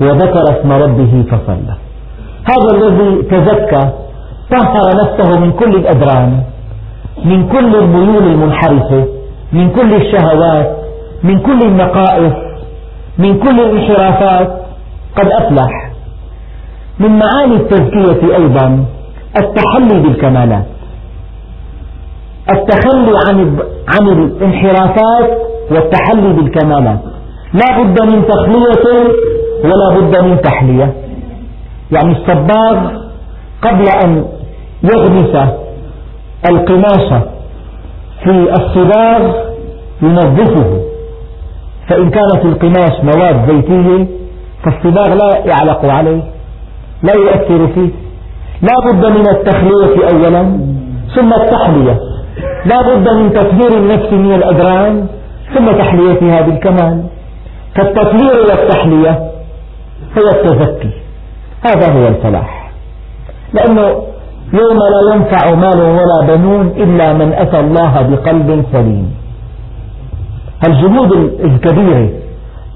[0.01, 1.75] وذكر اسم ربه فصلى.
[2.43, 3.89] هذا الذي تزكى
[4.51, 6.43] طهر نفسه من كل الأدران
[7.25, 9.05] من كل الميول المنحرفة
[9.53, 10.75] من كل الشهوات
[11.23, 12.33] من كل النقائص
[13.17, 14.61] من كل الانحرافات.
[15.15, 15.90] قد أفلح.
[16.99, 18.85] من معاني التزكية أيضا
[19.37, 20.65] التحلي بالكمالات.
[22.49, 25.37] التخلي عن عن الانحرافات
[25.71, 26.99] والتحلي بالكمالات.
[27.53, 29.07] لا بد من تخلية
[29.63, 30.93] ولا بد من تحلية.
[31.91, 32.91] يعني الصباغ
[33.61, 34.25] قبل أن
[34.83, 35.49] يغمس
[36.49, 37.23] القماش
[38.23, 39.33] في الصباغ
[40.01, 40.81] ينظفه.
[41.89, 44.07] فإن كانت القماش مواد زيتية
[44.63, 46.21] فالصباغ لا يعلق عليه.
[47.03, 47.89] لا يؤثر فيه.
[48.61, 50.43] لا بد من التخلية أولا
[51.15, 51.99] ثم التحلية.
[52.65, 55.07] لا بد من تطهير النفس من الأدران
[55.53, 57.03] ثم تحليتها بالكمال.
[57.75, 59.31] فالتطهير والتحلية
[60.17, 60.89] هو التزكي.
[61.65, 62.71] هذا هو الفلاح.
[63.53, 63.81] لأنه
[64.53, 69.13] يوم لا ينفع مال ولا بنون إلا من أتى الله بقلب سليم.
[70.67, 71.11] الجهود
[71.43, 72.09] الكبيرة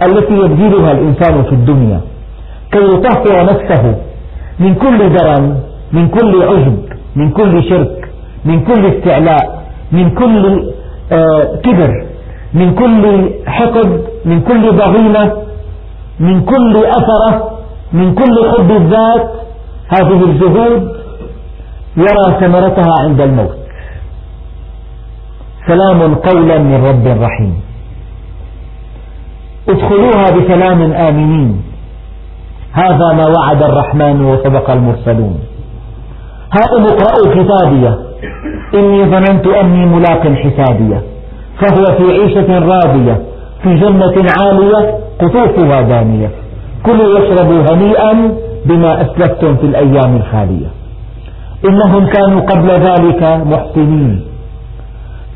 [0.03, 2.01] التي يبذلها الإنسان في الدنيا
[2.71, 3.95] كي يطهر نفسه
[4.60, 5.60] من كل درن
[5.91, 6.78] من كل عجب
[7.16, 8.10] من كل شرك
[8.45, 10.43] من كل استعلاء من كل
[11.12, 12.06] آه كبر
[12.53, 13.03] من كل
[13.47, 13.89] حقد
[14.26, 15.34] من كل ضغينة
[16.20, 17.60] من كل أثرة
[17.93, 19.32] من كل حب الذات.
[19.88, 20.95] هذه الجهود
[21.97, 23.58] يرى ثمرتها عند الموت.
[25.68, 27.53] سلام قولا من رب رحيم.
[29.70, 31.62] ادخلوها بسلام آمنين.
[32.76, 35.39] هذا ما وعد الرحمن وصدق المرسلون.
[36.51, 37.99] هاؤم اقرأوا كتابية.
[38.76, 41.01] إني ظننت أني ملاق حسابية.
[41.59, 43.19] فهو في عيشة راضية
[43.63, 46.30] في جنة عالية قطوفها دانية.
[46.86, 48.32] كلوا واشربوا هنيئا
[48.65, 50.67] بما أسلفتم في الأيام الخالية.
[51.69, 54.21] إنهم كانوا قبل ذلك محسنين.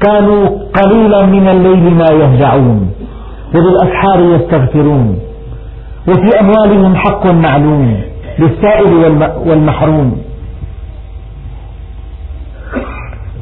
[0.02, 0.48] كانوا
[0.84, 2.92] قليلا من الليل ما يهجعون
[3.56, 5.29] وبالأسحار يستغفرون.
[6.10, 8.02] وفي أموالهم حق معلوم
[8.40, 8.94] للسائل
[9.46, 10.22] والمحروم.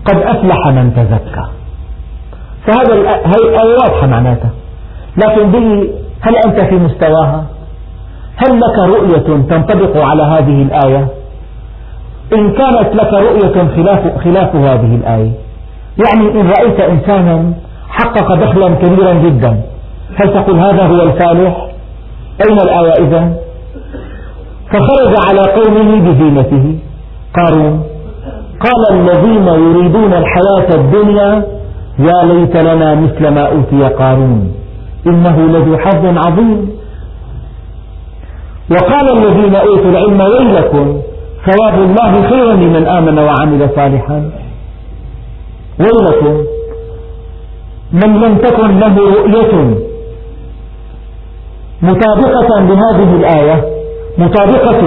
[0.06, 1.46] قد أفلح من تزكى.
[2.68, 2.94] فهذا
[3.26, 4.52] هي واضحة معناتها.
[5.18, 5.90] لكن به
[6.22, 7.46] هل أنت في مستواها؟
[8.38, 11.08] هل لك رؤية تنطبق على هذه الآية؟
[12.34, 15.32] إن كانت لك رؤية خلاف, خلاف هذه الآية.
[16.06, 17.54] يعني إن رأيت إنسانا
[17.90, 19.62] حقق دخلا كبيرا جدا
[20.16, 21.67] هل تقول هذا هو الفالح؟
[22.46, 23.34] أين الآية إذا
[24.72, 26.76] فخرج على قومه بزينته.
[27.34, 27.84] قارون.
[28.60, 31.46] قال الذين يريدون الحياة الدنيا
[32.00, 34.52] يا ليت لنا مثل ما أوتي قارون.
[35.08, 36.70] إنه لذو حظ عظيم.
[38.72, 41.02] وقال الذين أوتوا العلم ويلكم
[41.46, 44.32] ثواب الله خير لمن آمن وعمل صالحا.
[45.80, 46.44] ويلكم.
[47.94, 49.87] من لم تكن له رؤية
[51.82, 53.66] مطابقة لهذه الآية
[54.18, 54.82] مطابقة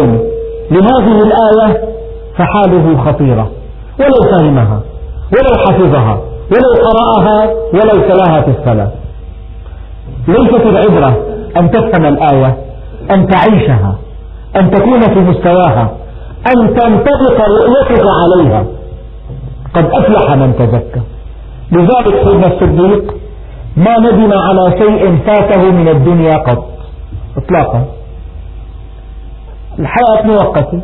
[0.70, 1.80] لهذه الآية
[2.36, 3.50] فحاله خطيرة.
[4.00, 4.80] ولو فهمها
[5.32, 6.20] ولو حفظها
[6.50, 8.90] ولو قرأها ولو تلاها في الصلاة.
[10.28, 11.16] ليست العبرة
[11.56, 12.56] أن تفهم الآية
[13.10, 13.94] أن تعيشها
[14.56, 15.88] أن تكون في مستواها
[16.56, 18.64] أن تنطبق رؤيتك عليها.
[19.74, 21.00] قد أفلح من تزكى.
[21.72, 23.14] لذلك سيدنا الصديق
[23.76, 26.69] ما ندم على شيء فاته من الدنيا قط.
[27.44, 27.84] إطلاقا.
[29.78, 30.80] الحياة مؤقتة.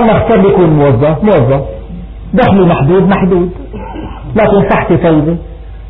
[0.00, 1.64] الله اختار لي يكون موظف موظف.
[2.34, 3.50] دخلي محدود محدود.
[4.36, 5.36] لكن صحتي طيبة.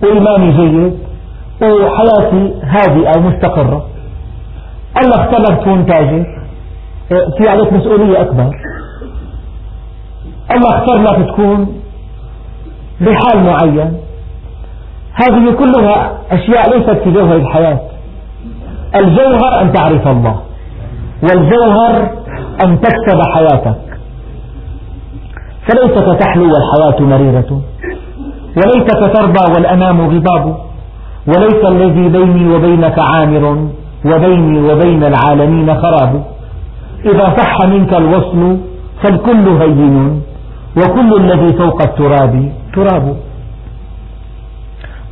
[0.03, 0.99] وإيماني جيد.
[1.63, 3.87] وحياتي هادئة ومستقرة.
[5.03, 6.27] الله اختار تكون تاجر.
[7.09, 8.51] في عليك مسؤولية أكبر.
[10.51, 11.81] الله اختار لك تكون
[13.01, 13.97] بحال معين.
[15.13, 17.81] هذه كلها أشياء ليست في جوهر الحياة.
[18.95, 20.37] الجوهر أن تعرف الله
[21.23, 22.11] والجوهر
[22.65, 23.79] أن تكسب حياتك.
[25.67, 27.61] فليتك تحلو والحياة مريرة
[28.57, 30.57] وليتك ترضى والأنام غضاب
[31.27, 33.69] وليس الذي بيني وبينك عامر
[34.05, 36.25] وبيني وبين العالمين خراب.
[37.05, 38.57] إذا صح منك الوصل
[39.03, 40.23] فالكل هين
[40.77, 43.17] وكل الذي فوق التراب تراب.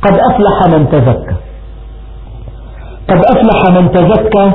[0.01, 1.35] قد أفلح من تزكى
[3.09, 4.51] قد أفلح من تزكى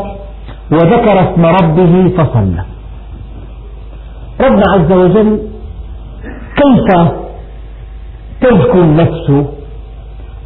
[0.72, 2.64] وذكر اسم ربه فصلى.
[4.40, 5.40] ربنا عز وجل
[6.56, 7.08] كيف
[8.40, 9.30] تزكو النفس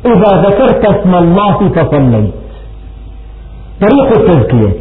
[0.06, 2.34] إذا ذكرت اسم الله فصليت؟
[3.80, 4.72] طريق التزكية.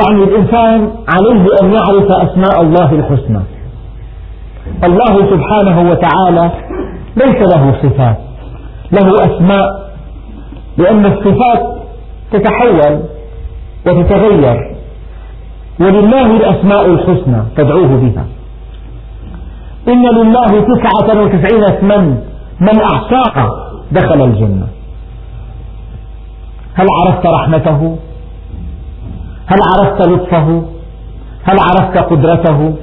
[0.00, 3.40] يعني الإنسان عليه أن يعرف أسماء الله الحسنى.
[4.84, 6.50] الله سبحانه وتعالى
[7.16, 8.16] ليس له صفات
[8.92, 9.90] له أسماء
[10.78, 11.75] لأن الصفات
[12.32, 13.02] تتحول
[13.86, 14.76] وتتغير.
[15.80, 18.26] ولله الأسماء الحسنى فادعوه بها.
[19.88, 21.98] إن لله تسعة وتسعين اسما
[22.60, 23.48] من أحصاها
[23.92, 24.66] دخل الجنة.
[26.74, 27.96] هل عرفت رحمته؟
[29.46, 30.62] هل عرفت لطفه؟
[31.44, 32.74] هل عرفت قدرته؟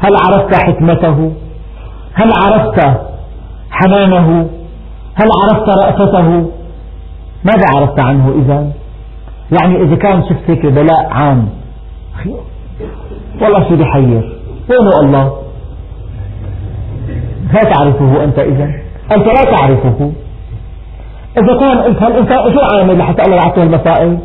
[0.00, 1.32] هل عرفت حكمته؟
[2.14, 3.00] هل عرفت
[3.70, 4.50] حنانه؟
[5.14, 6.50] هل عرفت رأفته؟
[7.44, 8.79] ماذا عرفت عنه إذا؟
[9.52, 11.48] يعني إذا كان شفت هيك بلاء عام.
[13.42, 14.38] والله شو بحير
[14.70, 15.38] وين الله؟
[17.52, 18.64] لا تعرفه أنت إذا.
[19.12, 20.12] أنت لا تعرفه.
[21.38, 24.18] إذا كان أنت أنت شو عامل لحتى الله يعطيه المصائب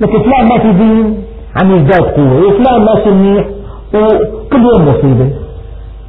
[0.00, 1.24] لك فلان ما في دين
[1.62, 3.46] عم يزداد قوة وفلان ماشي منيح
[3.94, 5.30] وكل يوم مصيبة.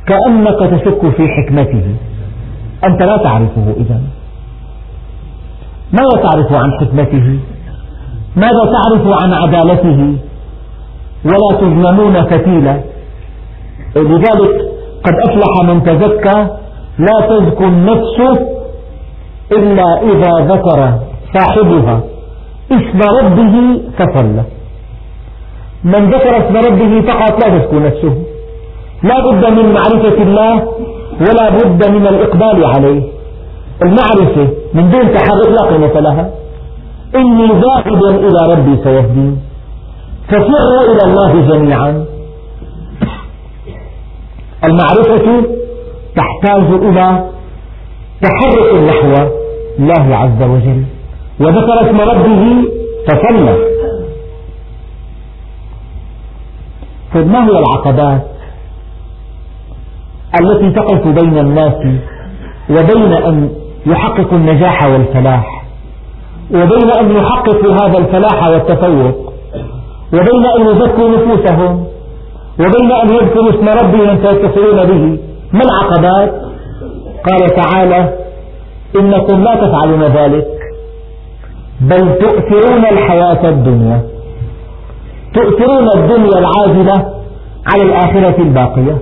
[0.08, 1.96] كأنك تشك في حكمته.
[2.84, 4.02] أنت لا تعرفه إذا.
[5.94, 7.40] ماذا تعرف عن حكمته.
[8.36, 10.16] ماذا تعرف عن عدالته؟
[11.26, 12.82] ولا تظلمون فتيلا.
[13.96, 14.72] لذلك
[15.04, 16.48] قد أفلح من تزكى
[17.00, 18.18] لا تزكو النفس
[19.52, 21.00] إلا إذا ذكر
[21.34, 22.02] صاحبها.
[22.72, 24.44] اسم ربه فصلى.
[25.84, 28.24] من ذكر اسم ربه فقط لا تزكو نفسه.
[29.04, 30.56] لا بد من معرفة الله
[31.22, 33.04] ولا بد من الإقبال عليه.
[33.84, 36.30] المعرفة من دون تحرك لا قيمة لها.
[37.16, 39.42] إني ذاهب إلى ربي سيهدين
[40.28, 42.06] ففروا إلى الله جميعا.
[44.64, 45.44] المعرفة
[46.16, 47.30] تحتاج إلى
[48.22, 49.30] تحرك نحو
[49.80, 50.84] الله عز وجل.
[51.40, 52.44] وذكر اسم ربه
[53.08, 53.56] فصلى
[57.14, 58.22] طيب ما هي العقبات
[60.40, 61.74] التي تقف بين الناس
[62.70, 63.50] وبين أن
[63.86, 65.61] يحققوا النجاح والفلاح؟
[66.54, 69.34] وبين أن يحققوا هذا الفلاح والتفوق
[70.14, 71.86] وبين أن يزكوا نفوسهم
[72.60, 75.18] وبين أن يذكروا اسم ربهم فيتصلون به.
[75.54, 76.32] ما العقبات؟
[77.30, 78.14] قال تعالى
[78.96, 80.48] إنكم لا تفعلون ذلك
[81.82, 84.02] بل تؤثرون الحياة الدنيا
[85.34, 87.14] تؤثرون الدنيا العاجلة
[87.68, 88.98] على الآخرة الباقية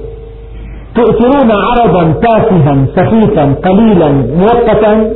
[0.95, 5.13] تؤثرون عرضا تافها سخيفا قليلا مؤقتا.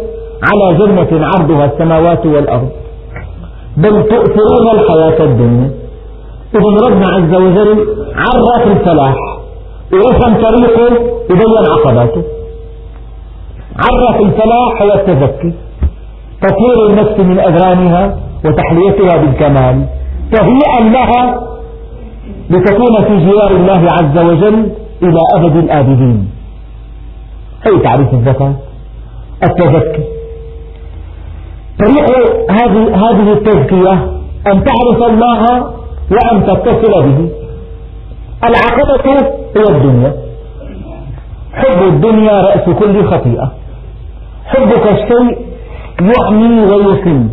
[0.47, 2.69] على جنة عرضها السماوات والأرض.
[3.77, 5.71] بل تؤثرون الحياة الدنيا.
[6.55, 9.15] إذا ربنا عز وجل عرف الفلاح.
[9.93, 10.93] ورسم طريقه
[11.29, 12.23] وبين عقباته.
[13.79, 15.53] عرف الفلاح هو التزكي
[16.41, 19.85] تطهير النفس من أذرانها وتحليتها بالكمال.
[20.31, 21.41] تهيئا لها
[22.49, 24.71] لتكون في جوار الله عز وجل
[25.03, 26.29] إلى أبد الآبدين.
[27.67, 28.53] أي تعريف الزكاة
[29.43, 30.03] التزكي
[31.79, 32.07] طريق
[32.51, 33.93] هذه هذه التزكية
[34.47, 35.63] أن تعرف الله
[36.11, 37.29] وأن تتصل به.
[38.43, 39.11] العقبة
[39.55, 40.13] هي الدنيا.
[41.53, 43.51] حب الدنيا رأس كل خطيئة.
[44.45, 45.37] حبك الشيء
[46.01, 47.29] يعمي ويسم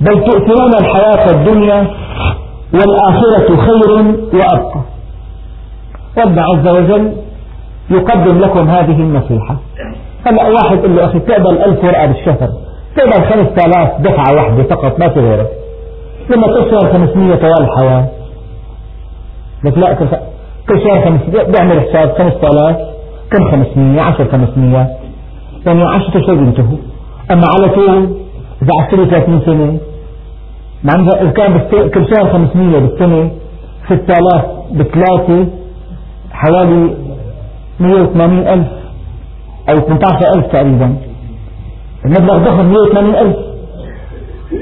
[0.00, 1.86] بل تؤثرون الحياة الدنيا
[2.74, 3.90] والآخرة خير
[4.34, 4.80] وأبقى.
[6.18, 7.12] رب عز وجل
[7.90, 9.56] يقدم لكم هذه النصيحة.
[10.26, 12.48] هلا واحد يقول له أخي تقبل ألف ورقة بالشهر.
[12.96, 15.46] تقبل خمسة آلاف دفعة واحدة فقط ما في غيرها
[16.30, 18.08] لما تشتغل 500 طوال الحياة.
[19.64, 19.94] لك لا
[20.68, 22.76] كل شهر 500 بيعمل حساب 5000
[23.30, 24.88] كم 500 10 500
[25.66, 26.78] يعني 10 أشهر بينتهوا.
[27.32, 28.16] أما على طول
[28.62, 29.78] إذا عشت 30 سنة
[30.84, 31.60] مع إذا كان
[31.94, 33.30] كل شهر 500 بالسنة
[33.88, 35.46] 6000 بثلاثة
[36.32, 36.94] حوالي
[37.80, 38.83] 180 ألف.
[39.68, 40.96] أو 18 ألف تقريبا.
[42.04, 43.36] المبلغ ضخم 180 ألف.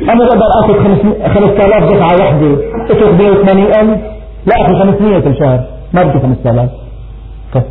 [0.02, 0.84] أنا بقدر آخذ
[1.34, 2.56] 5000 دفعة واحدة.
[2.90, 4.00] اترك 180 ألف.
[4.46, 6.70] لا أخذ 500 كل شهر ما بدي 5000
[7.54, 7.62] طيب.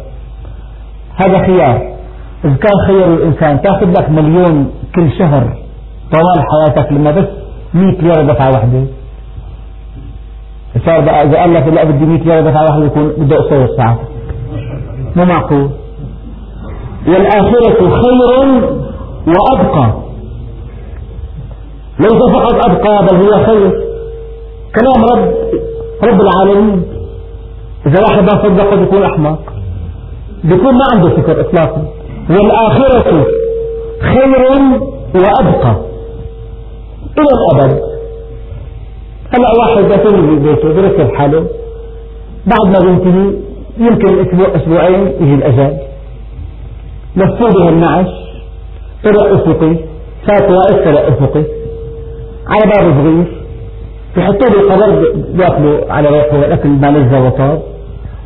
[1.15, 1.91] هذا خيار.
[2.45, 5.57] إذا كان خير الإنسان تأخذ لك مليون كل شهر
[6.11, 7.25] طوال حياتك لما بس
[7.73, 8.85] 100 ليرة دفعة واحدة.
[10.85, 13.99] صار بقى إذا قال لك لا بدي 100 ليرة دفعة واحدة يكون بده قصير الساعة.
[15.15, 15.69] مو معقول.
[17.07, 18.63] والآخرة خير
[19.27, 19.93] وأبقى.
[21.99, 23.71] ليس فقط أبقى بل هو خير.
[24.75, 25.33] كلام رب
[26.03, 26.83] رب العالمين.
[27.85, 29.39] إذا واحد ما صدق بيكون أحمق.
[30.43, 31.85] بيكون ما عنده فكر إطلاقا.
[32.29, 33.25] والآخرة
[34.01, 34.29] خير
[35.15, 35.75] وأبقى.
[37.17, 37.81] إلى الأبد.
[39.33, 41.45] هلأ واحد بيتم في بيته بركب حاله؟
[42.45, 43.33] بعد ما بينتهي
[43.77, 45.77] يمكن أسبوع أسبوعين يجي الأجل.
[47.15, 48.07] به النعش
[49.03, 49.75] طلع أفقي
[50.27, 51.43] فات واقف طلع أفقي
[52.47, 53.41] على باب صغير
[54.17, 57.61] بحطوا له قبر بياكلوا على ريحه الأكل ما لذة وطاب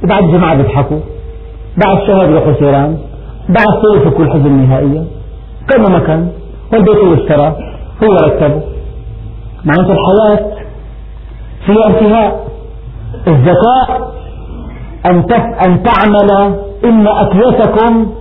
[0.03, 0.99] وبعد جماعة بيضحكوا.
[1.85, 2.97] بعد شهر بيروحوا سيران
[3.49, 5.05] بعد سنة يفكوا الحزن نهائيا
[5.69, 6.29] كما ما كان
[6.73, 7.55] والبيت هو اشترى
[8.03, 8.61] هو رتبه.
[9.65, 10.51] معناته الحياة
[11.65, 12.45] فيها انتهاء.
[13.27, 14.11] الذكاء
[15.05, 15.23] أن
[15.65, 16.55] أن تعمل
[16.85, 18.11] إن أكيسكم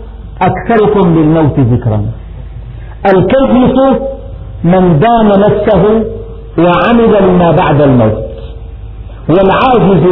[0.49, 2.05] أكثركم للموت ذكرا.
[3.07, 3.77] الكيس
[4.65, 6.05] من دان نفسه
[6.59, 8.25] وعمل لما بعد الموت.
[9.29, 10.05] والعاجز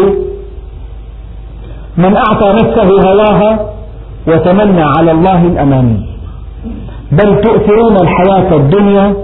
[1.96, 3.68] من أعطى نفسه هواها
[4.28, 6.06] وتمنى على الله الأماني
[7.12, 9.14] بل تؤثرون الحياة الدنيا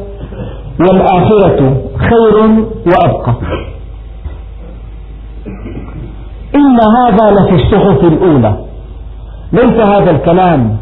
[0.80, 2.36] والآخرة خير
[2.86, 3.34] وأبقى.
[6.54, 8.54] إن هذا لفي الصحف الأولى.
[9.52, 10.76] ليس هذا الكلام.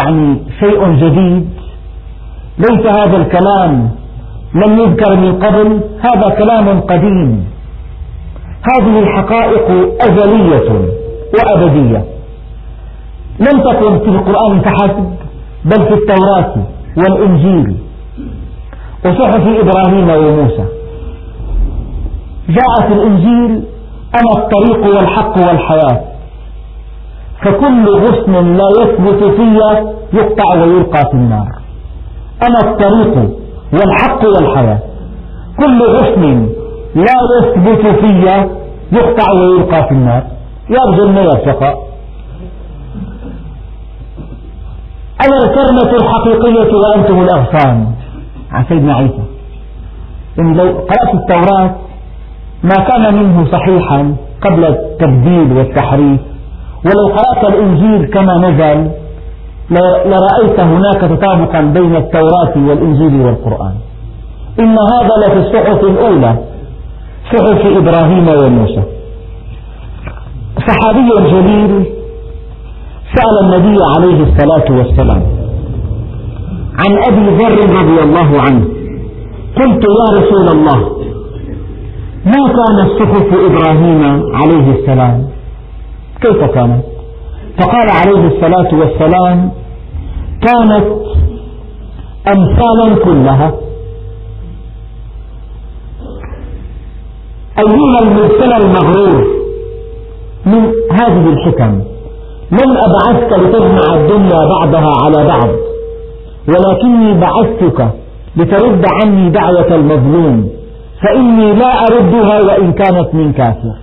[0.00, 1.48] يعني شيء جديد.
[2.58, 3.90] ليس هذا الكلام
[4.54, 7.44] لم يذكر من قبل هذا كلام قديم.
[8.72, 9.70] هذه الحقائق
[10.00, 10.70] أزلية
[11.34, 12.04] وأبدية.
[13.40, 15.14] لم تكن في القرآن فحسب
[15.64, 16.54] بل في التوراة
[16.96, 17.76] والإنجيل.
[19.04, 20.64] وصحف إبراهيم وموسى.
[22.48, 23.64] جاء في الإنجيل
[24.14, 26.13] أنا الطريق والحق والحياة.
[27.42, 29.58] فكل غصن لا يثبت في
[30.12, 31.48] يقطع ويلقى في النار.
[32.42, 33.30] أنا الطريق
[33.72, 34.78] والحق والحياة
[35.58, 36.48] كل غصن
[36.94, 38.06] لا يثبت في
[38.92, 40.22] يقطع ويلقى في النار.
[40.70, 41.74] يرجو ما يرتقى
[45.24, 47.86] أنا الكرمة الحقيقية وأنتم الأغصان
[48.52, 49.22] عن سيدنا عيسى.
[50.38, 51.74] إن لو قرأت التوراة
[52.62, 56.20] ما كان منه صحيحا قبل التبديل والتحريف.
[56.84, 58.90] ولو قرأت الإنجيل كما نزل
[60.10, 63.74] لرأيت هناك تطابقا بين التوراة والإنجيل والقرآن.
[64.60, 66.36] إن هذا لفي الصحف الأولى
[67.32, 68.82] صحف إبراهيم وموسى.
[70.66, 71.84] صحابي جليل
[73.14, 75.22] سأل النبي عليه الصلاة والسلام
[76.82, 78.64] عن أبي ذر رضي الله عنه.
[79.56, 80.78] قلت يا رسول الله
[82.24, 84.02] ما كانت صحف إبراهيم
[84.34, 85.33] عليه السلام؟
[86.24, 86.82] كيف كانت
[87.58, 89.50] فقال عليه الصلاة والسلام
[90.42, 90.86] كانت
[92.28, 93.52] أمثالا كلها.
[97.58, 99.26] أيها المبتلى المغرور
[100.46, 100.62] من
[100.92, 101.80] هذه الحكم
[102.52, 105.48] لم أبعثك لتجمع الدنيا بعضها على بعض
[106.48, 107.88] ولكني بعثتك
[108.36, 110.48] لترد عني دعوة المظلوم
[111.02, 113.74] فإني لا أردها وإن كانت من كافر.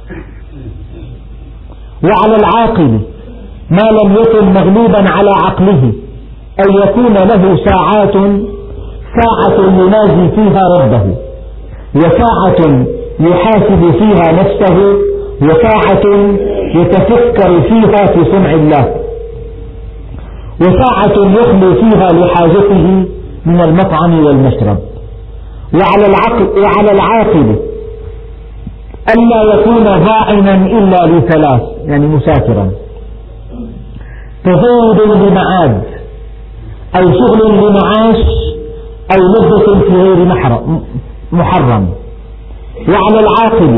[2.03, 2.99] وعلى العاقل
[3.69, 5.93] ما لم يكن مغلوبا على عقله
[6.59, 8.13] أن يكون له ساعات
[9.21, 11.15] ساعة يناجي فيها ربه
[11.95, 12.85] وساعة
[13.19, 14.77] يحاسب فيها نفسه
[15.41, 16.05] وساعة
[16.75, 18.95] يتفكر فيها في صنع الله
[20.61, 23.05] وساعة يخلو فيها لحاجته
[23.45, 24.77] من المطعم والمشرب.
[25.73, 27.55] وعلى العقل وعلى العاقل
[29.09, 31.61] ألا يكون ضاعنا إلا لثلاث.
[31.85, 32.71] يعني مسافرا.
[34.43, 35.81] تزود لمعاد
[36.95, 38.25] أو شغل لمعاش
[39.13, 40.25] أو لذة في غير
[41.31, 41.89] محرم.
[42.89, 43.73] وعلى العاقل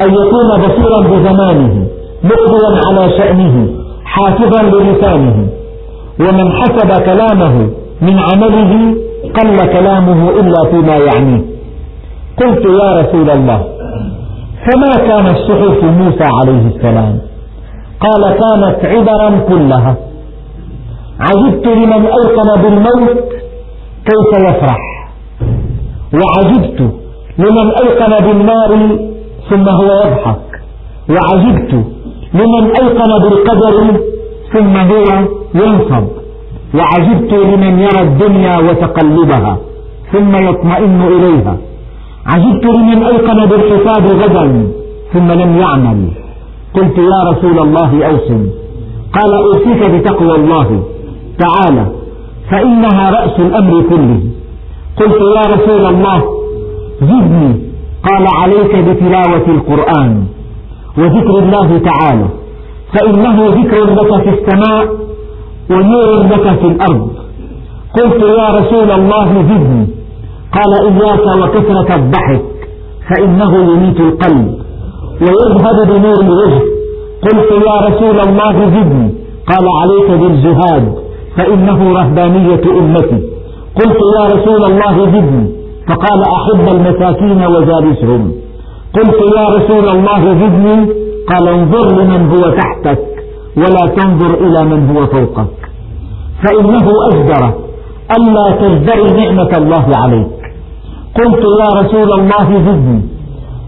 [0.00, 1.86] أن يكون بصيرا بزمانه
[2.24, 3.68] مقبلا على شأنه
[4.04, 5.48] حافظا للسانه.
[6.20, 8.96] ومن حسب كلامه من عمله
[9.34, 11.42] قل كلامه إلا فيما يعنيه.
[12.38, 13.64] قلت يا رسول الله
[14.66, 17.18] فما كانت صحف موسى عليه السلام؟
[18.00, 19.96] قال كانت عبرا كلها.
[21.20, 23.28] عجبت لمن أيقن بالموت
[24.08, 24.80] كيف يفرح.
[26.14, 26.80] وعجبت
[27.38, 28.98] لمن أيقن بالنار
[29.50, 30.46] ثم هو يضحك.
[31.10, 31.72] وعجبت
[32.34, 34.00] لمن أيقن بالقدر
[34.52, 35.04] ثم هو
[35.54, 36.06] ينصب.
[36.74, 39.56] وعجبت لمن يرى الدنيا وتقلبها
[40.12, 41.56] ثم يطمئن إليها.
[42.26, 44.66] عجبت لمن أيقن بالحساب غدا
[45.12, 46.25] ثم لم يعمل.
[46.74, 48.46] قلت يا رسول الله أوصم
[49.12, 50.82] قال أوصيك بتقوى الله.
[51.38, 51.86] تعالى
[52.50, 54.20] فإنها رأس الأمر كله.
[54.96, 56.22] قلت يا رسول الله
[57.02, 57.54] زدني.
[58.08, 60.24] قال عليك بتلاوة القرآن
[60.98, 62.28] وذكر الله تعالى.
[62.94, 64.88] فإنه ذكر لك في السماء
[65.70, 67.10] ونور لك في الأرض.
[67.94, 69.86] قلت يا رسول الله زدني.
[70.52, 72.42] قال إياك وكثرة الضحك
[73.08, 74.65] فإنه يميت القلب.
[75.20, 76.62] ويذهب بنور الوجه.
[77.22, 79.14] قلت يا رسول الله زدني.
[79.46, 80.94] قال عليك بالجهاد
[81.36, 83.20] فإنه رهبانية أمتي.
[83.76, 85.46] قلت يا رسول الله زدني.
[85.88, 88.32] فقال أحب المساكين وجالسهم.
[88.94, 90.88] قلت يا رسول الله زدني.
[91.30, 92.98] قال انظر لمن هو تحتك
[93.56, 95.46] ولا تنظر إلى من هو فوقك.
[96.44, 97.54] فإنه أجدر
[98.16, 100.26] ألا تزدري نعمة الله عليك.
[101.18, 103.15] قلت يا رسول الله زدني.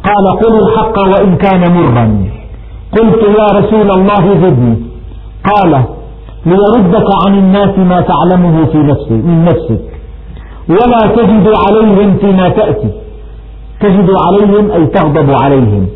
[0.05, 2.25] قال قل الحق وإن كان مرا.
[2.99, 4.77] قلت يا رسول الله زدني.
[5.45, 5.83] قال
[6.47, 9.85] ليردك عن الناس ما تعلمه في نفسي من نفسك.
[10.69, 12.91] ولا تجد عليهم فيما تأتي.
[13.81, 15.87] تجد عليهم أي تغضب عليهم.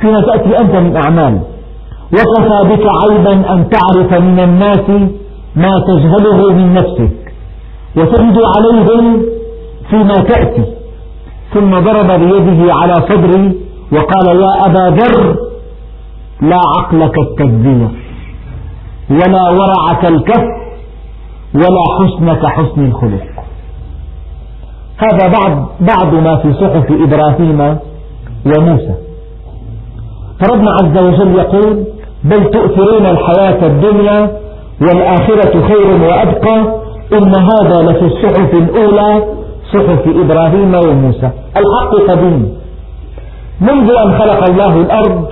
[0.00, 1.40] فيما تأتي أنت من أعمال.
[2.12, 4.90] وكفى بك عيبا أن تعرف من الناس
[5.56, 7.34] ما تجهله من نفسك.
[7.96, 9.22] وتجد عليهم
[9.90, 10.77] فيما تأتي.
[11.54, 13.52] ثم ضرب بيده على صدري
[13.92, 15.36] وقال يا أبا ذر
[16.40, 17.88] لا عقلك التدبير
[19.10, 20.44] ولا ورعك الكف
[21.54, 23.22] ولا حسنك حسن الخلق.
[24.98, 27.78] هذا بعد, بعد ما في صحف إبراهيم
[28.46, 28.94] وموسى.
[30.40, 31.84] فربنا عز وجل يقول
[32.24, 34.30] بل تؤثرون الحياة الدنيا
[34.80, 36.60] والآخرة خير وأبقى
[37.12, 39.37] إن هذا لفي الصحف الأولى
[39.72, 41.30] صحف إبراهيم وموسى.
[41.56, 42.58] الحق قديم.
[43.60, 45.28] منذ أن خلق الله الأرض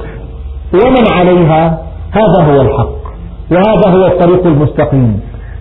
[0.74, 2.96] ومن عليها هذا هو الحق.
[3.52, 5.20] وهذا هو الطريق المستقيم.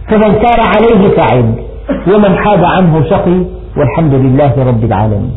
[0.10, 1.56] فمن سار عليه سعد
[2.08, 3.46] ومن حاد عنه شقي
[3.78, 5.32] والحمد لله رب العالمين.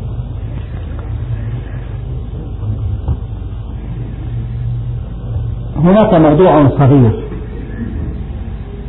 [5.76, 7.24] هناك موضوع صغير.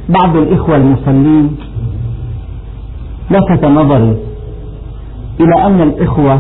[0.09, 1.57] بعض الإخوة المصلين
[3.31, 4.28] لفت نظري.
[5.41, 6.39] إلى أن الإخوة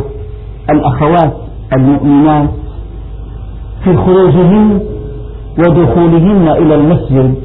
[0.71, 1.33] الأخوات
[1.73, 2.49] المؤمنات
[3.83, 4.81] في خروجهن
[5.59, 7.35] ودخولهن إلى المسجد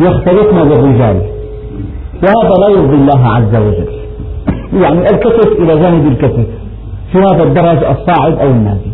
[0.00, 1.22] يختلطن بالرجال
[2.22, 3.88] وهذا لا يرضي الله عز وجل.
[4.82, 6.46] يعني الكتف إلى جانب الكتف
[7.12, 8.92] في هذا الدرج الصاعد أو النازل.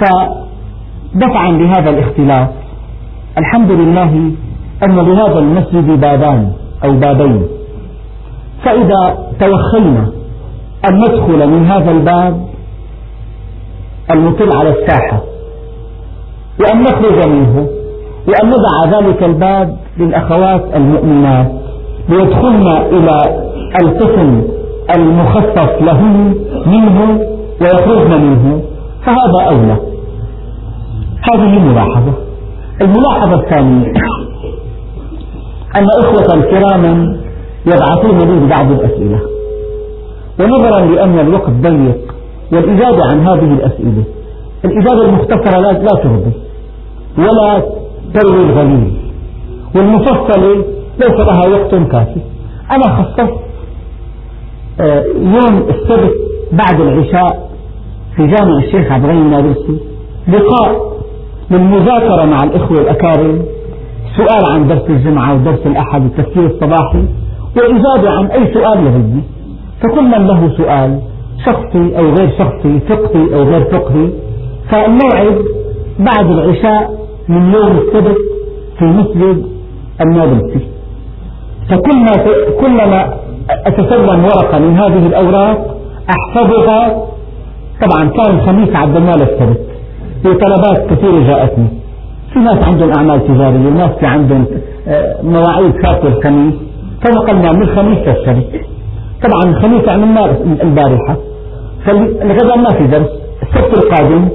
[0.00, 2.48] فدفعا لهذا الاختلاف
[3.38, 4.30] الحمد لله
[4.84, 6.52] أن لهذا المسجد بابان
[6.84, 7.42] أو بابين.
[8.64, 10.21] فإذا توخينا
[10.88, 12.46] أن ندخل من هذا الباب
[14.10, 15.22] المطل على الساحة
[16.60, 17.68] وأن نخرج منه
[18.28, 21.52] وأن نضع ذلك الباب للأخوات المؤمنات
[22.08, 23.42] ليدخلن إلى
[23.82, 24.42] القسم
[24.96, 26.34] المخصص لهن
[26.66, 27.20] منه
[27.60, 28.62] ويخرجن منه.
[29.06, 29.76] فهذا أولى.
[31.32, 32.12] هذه ملاحظة
[32.82, 33.92] الملاحظة الثانية
[35.76, 37.16] أن إخوة كراما
[37.66, 39.31] يبعثون لي ببعض الأسئلة.
[40.40, 42.14] ونظرا لأن الوقت ضيق
[42.52, 44.04] والإجابة عن هذه الأسئلة.
[44.64, 46.32] الإجابة المختصرة لا, لا ترضي
[47.18, 47.62] ولا
[48.14, 48.92] تروي الغليل.
[49.76, 50.64] والمفصلة
[51.00, 52.20] ليس لها وقت كافي.
[52.70, 53.32] أنا خصصت
[54.80, 56.12] آه، يوم السبت
[56.52, 57.50] بعد العشاء
[58.16, 59.78] في جامع الشيخ عبد الغني النابلسي
[60.28, 60.92] لقاء
[61.50, 63.42] للمذاكرة مع الإخوة الأكارم
[64.16, 67.04] سؤال عن درس الجمعة ودرس الأحد والتفكير الصباحي
[67.56, 69.22] وإجابة عن أي سؤال يهدي.
[69.82, 71.00] فكل من له سؤال
[71.46, 74.08] شخصي أو غير شخصي فقهي أو غير فقهي
[74.70, 75.38] فالموعد
[75.98, 76.90] بعد العشاء
[77.28, 78.16] من يوم السبت
[78.78, 79.46] في مسجد
[80.00, 80.60] النابلسي
[81.70, 82.12] فكلما
[82.60, 83.14] كلما
[83.50, 85.76] أتسلم ورقة من هذه الأوراق
[86.10, 87.02] أحفظها.
[87.82, 89.60] طبعا كان الخميس عدلنا السبت.
[90.22, 91.66] في طلبات كثيرة جاءتني.
[92.32, 94.46] في ناس عندهم أعمال تجارية في عندهم
[94.88, 96.54] آه، مواعيد فاتة الخميس
[97.02, 98.60] فنقلنا من الخميس للسبت.
[99.22, 100.26] طبعا الخميس عملنا
[100.62, 101.16] البارحة.
[101.86, 103.08] فالغدا ما في درس
[103.42, 104.28] السبت القادم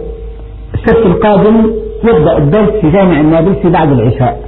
[0.74, 1.72] السبت القادم
[2.04, 4.42] يبدأ الدرس في جامع النابلسي بعد العشاء.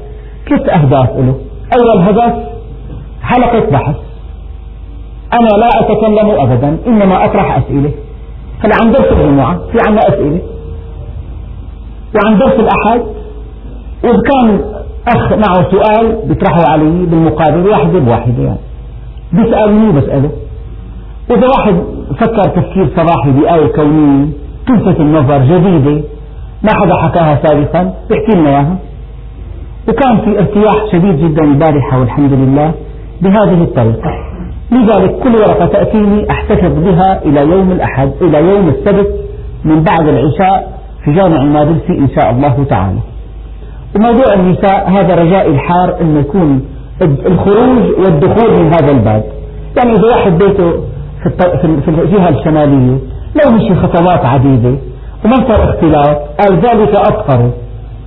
[0.49, 1.35] ثلاث أهداف له؟
[1.73, 2.33] أول هدف
[3.21, 3.95] حلقة بحث.
[5.33, 7.91] أنا لا أتكلم أبدا إنما أطرح أسئلة.
[8.59, 10.41] هلا عن درس الجمعة؟ في عنا أسئلة.
[12.15, 13.01] وعن درس الأحد؟
[14.03, 14.61] وإذا كان
[15.07, 18.59] أخ معه سؤال بيطرحه علي بالمقابل واحدة بواحدة يعني.
[19.33, 20.31] بيسألني بسأله.
[21.29, 21.75] وإذا واحد
[22.19, 24.25] فكر تفكير صباحي بآية كونية
[24.67, 26.03] تلفت النظر جديدة
[26.63, 28.75] ما حدا حكاها سابقا بيحكي لنا إياها.
[29.89, 32.71] وكان في ارتياح شديد جدا البارحة والحمد لله
[33.21, 34.11] بهذه الطريقة.
[34.71, 39.13] لذلك كل ورقة تأتيني أحتفظ بها إلى يوم الأحد إلى يوم السبت
[39.65, 42.99] من بعد العشاء في جامع النابلسي إن شاء الله تعالى.
[43.95, 46.65] وموضوع النساء هذا رجاء الحار أن يكون
[47.01, 49.23] الخروج والدخول من هذا الباب.
[49.77, 50.71] يعني إذا واحد بيته
[51.85, 52.97] في الجهة الشمالية
[53.35, 54.75] لو مشي خطوات عديدة
[55.25, 57.49] وما صار اختلاط قال ذلك أطهر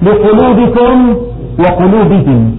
[0.03, 1.17] لقلوبكم
[1.59, 2.57] وقلوبهم.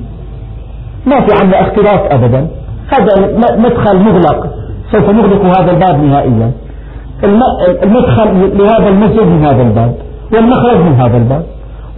[1.05, 2.47] ما في عندنا اختلاط أبدا.
[2.87, 4.47] هذا مدخل مغلق.
[4.91, 6.51] سوف نغلق هذا الباب نهائيا.
[7.83, 9.95] المدخل لهذا المسجد من هذا الباب
[10.33, 11.43] والمخرج من هذا الباب.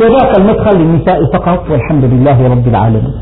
[0.02, 3.14] وذاك المدخل للنساء فقط والحمد لله رب العالمين.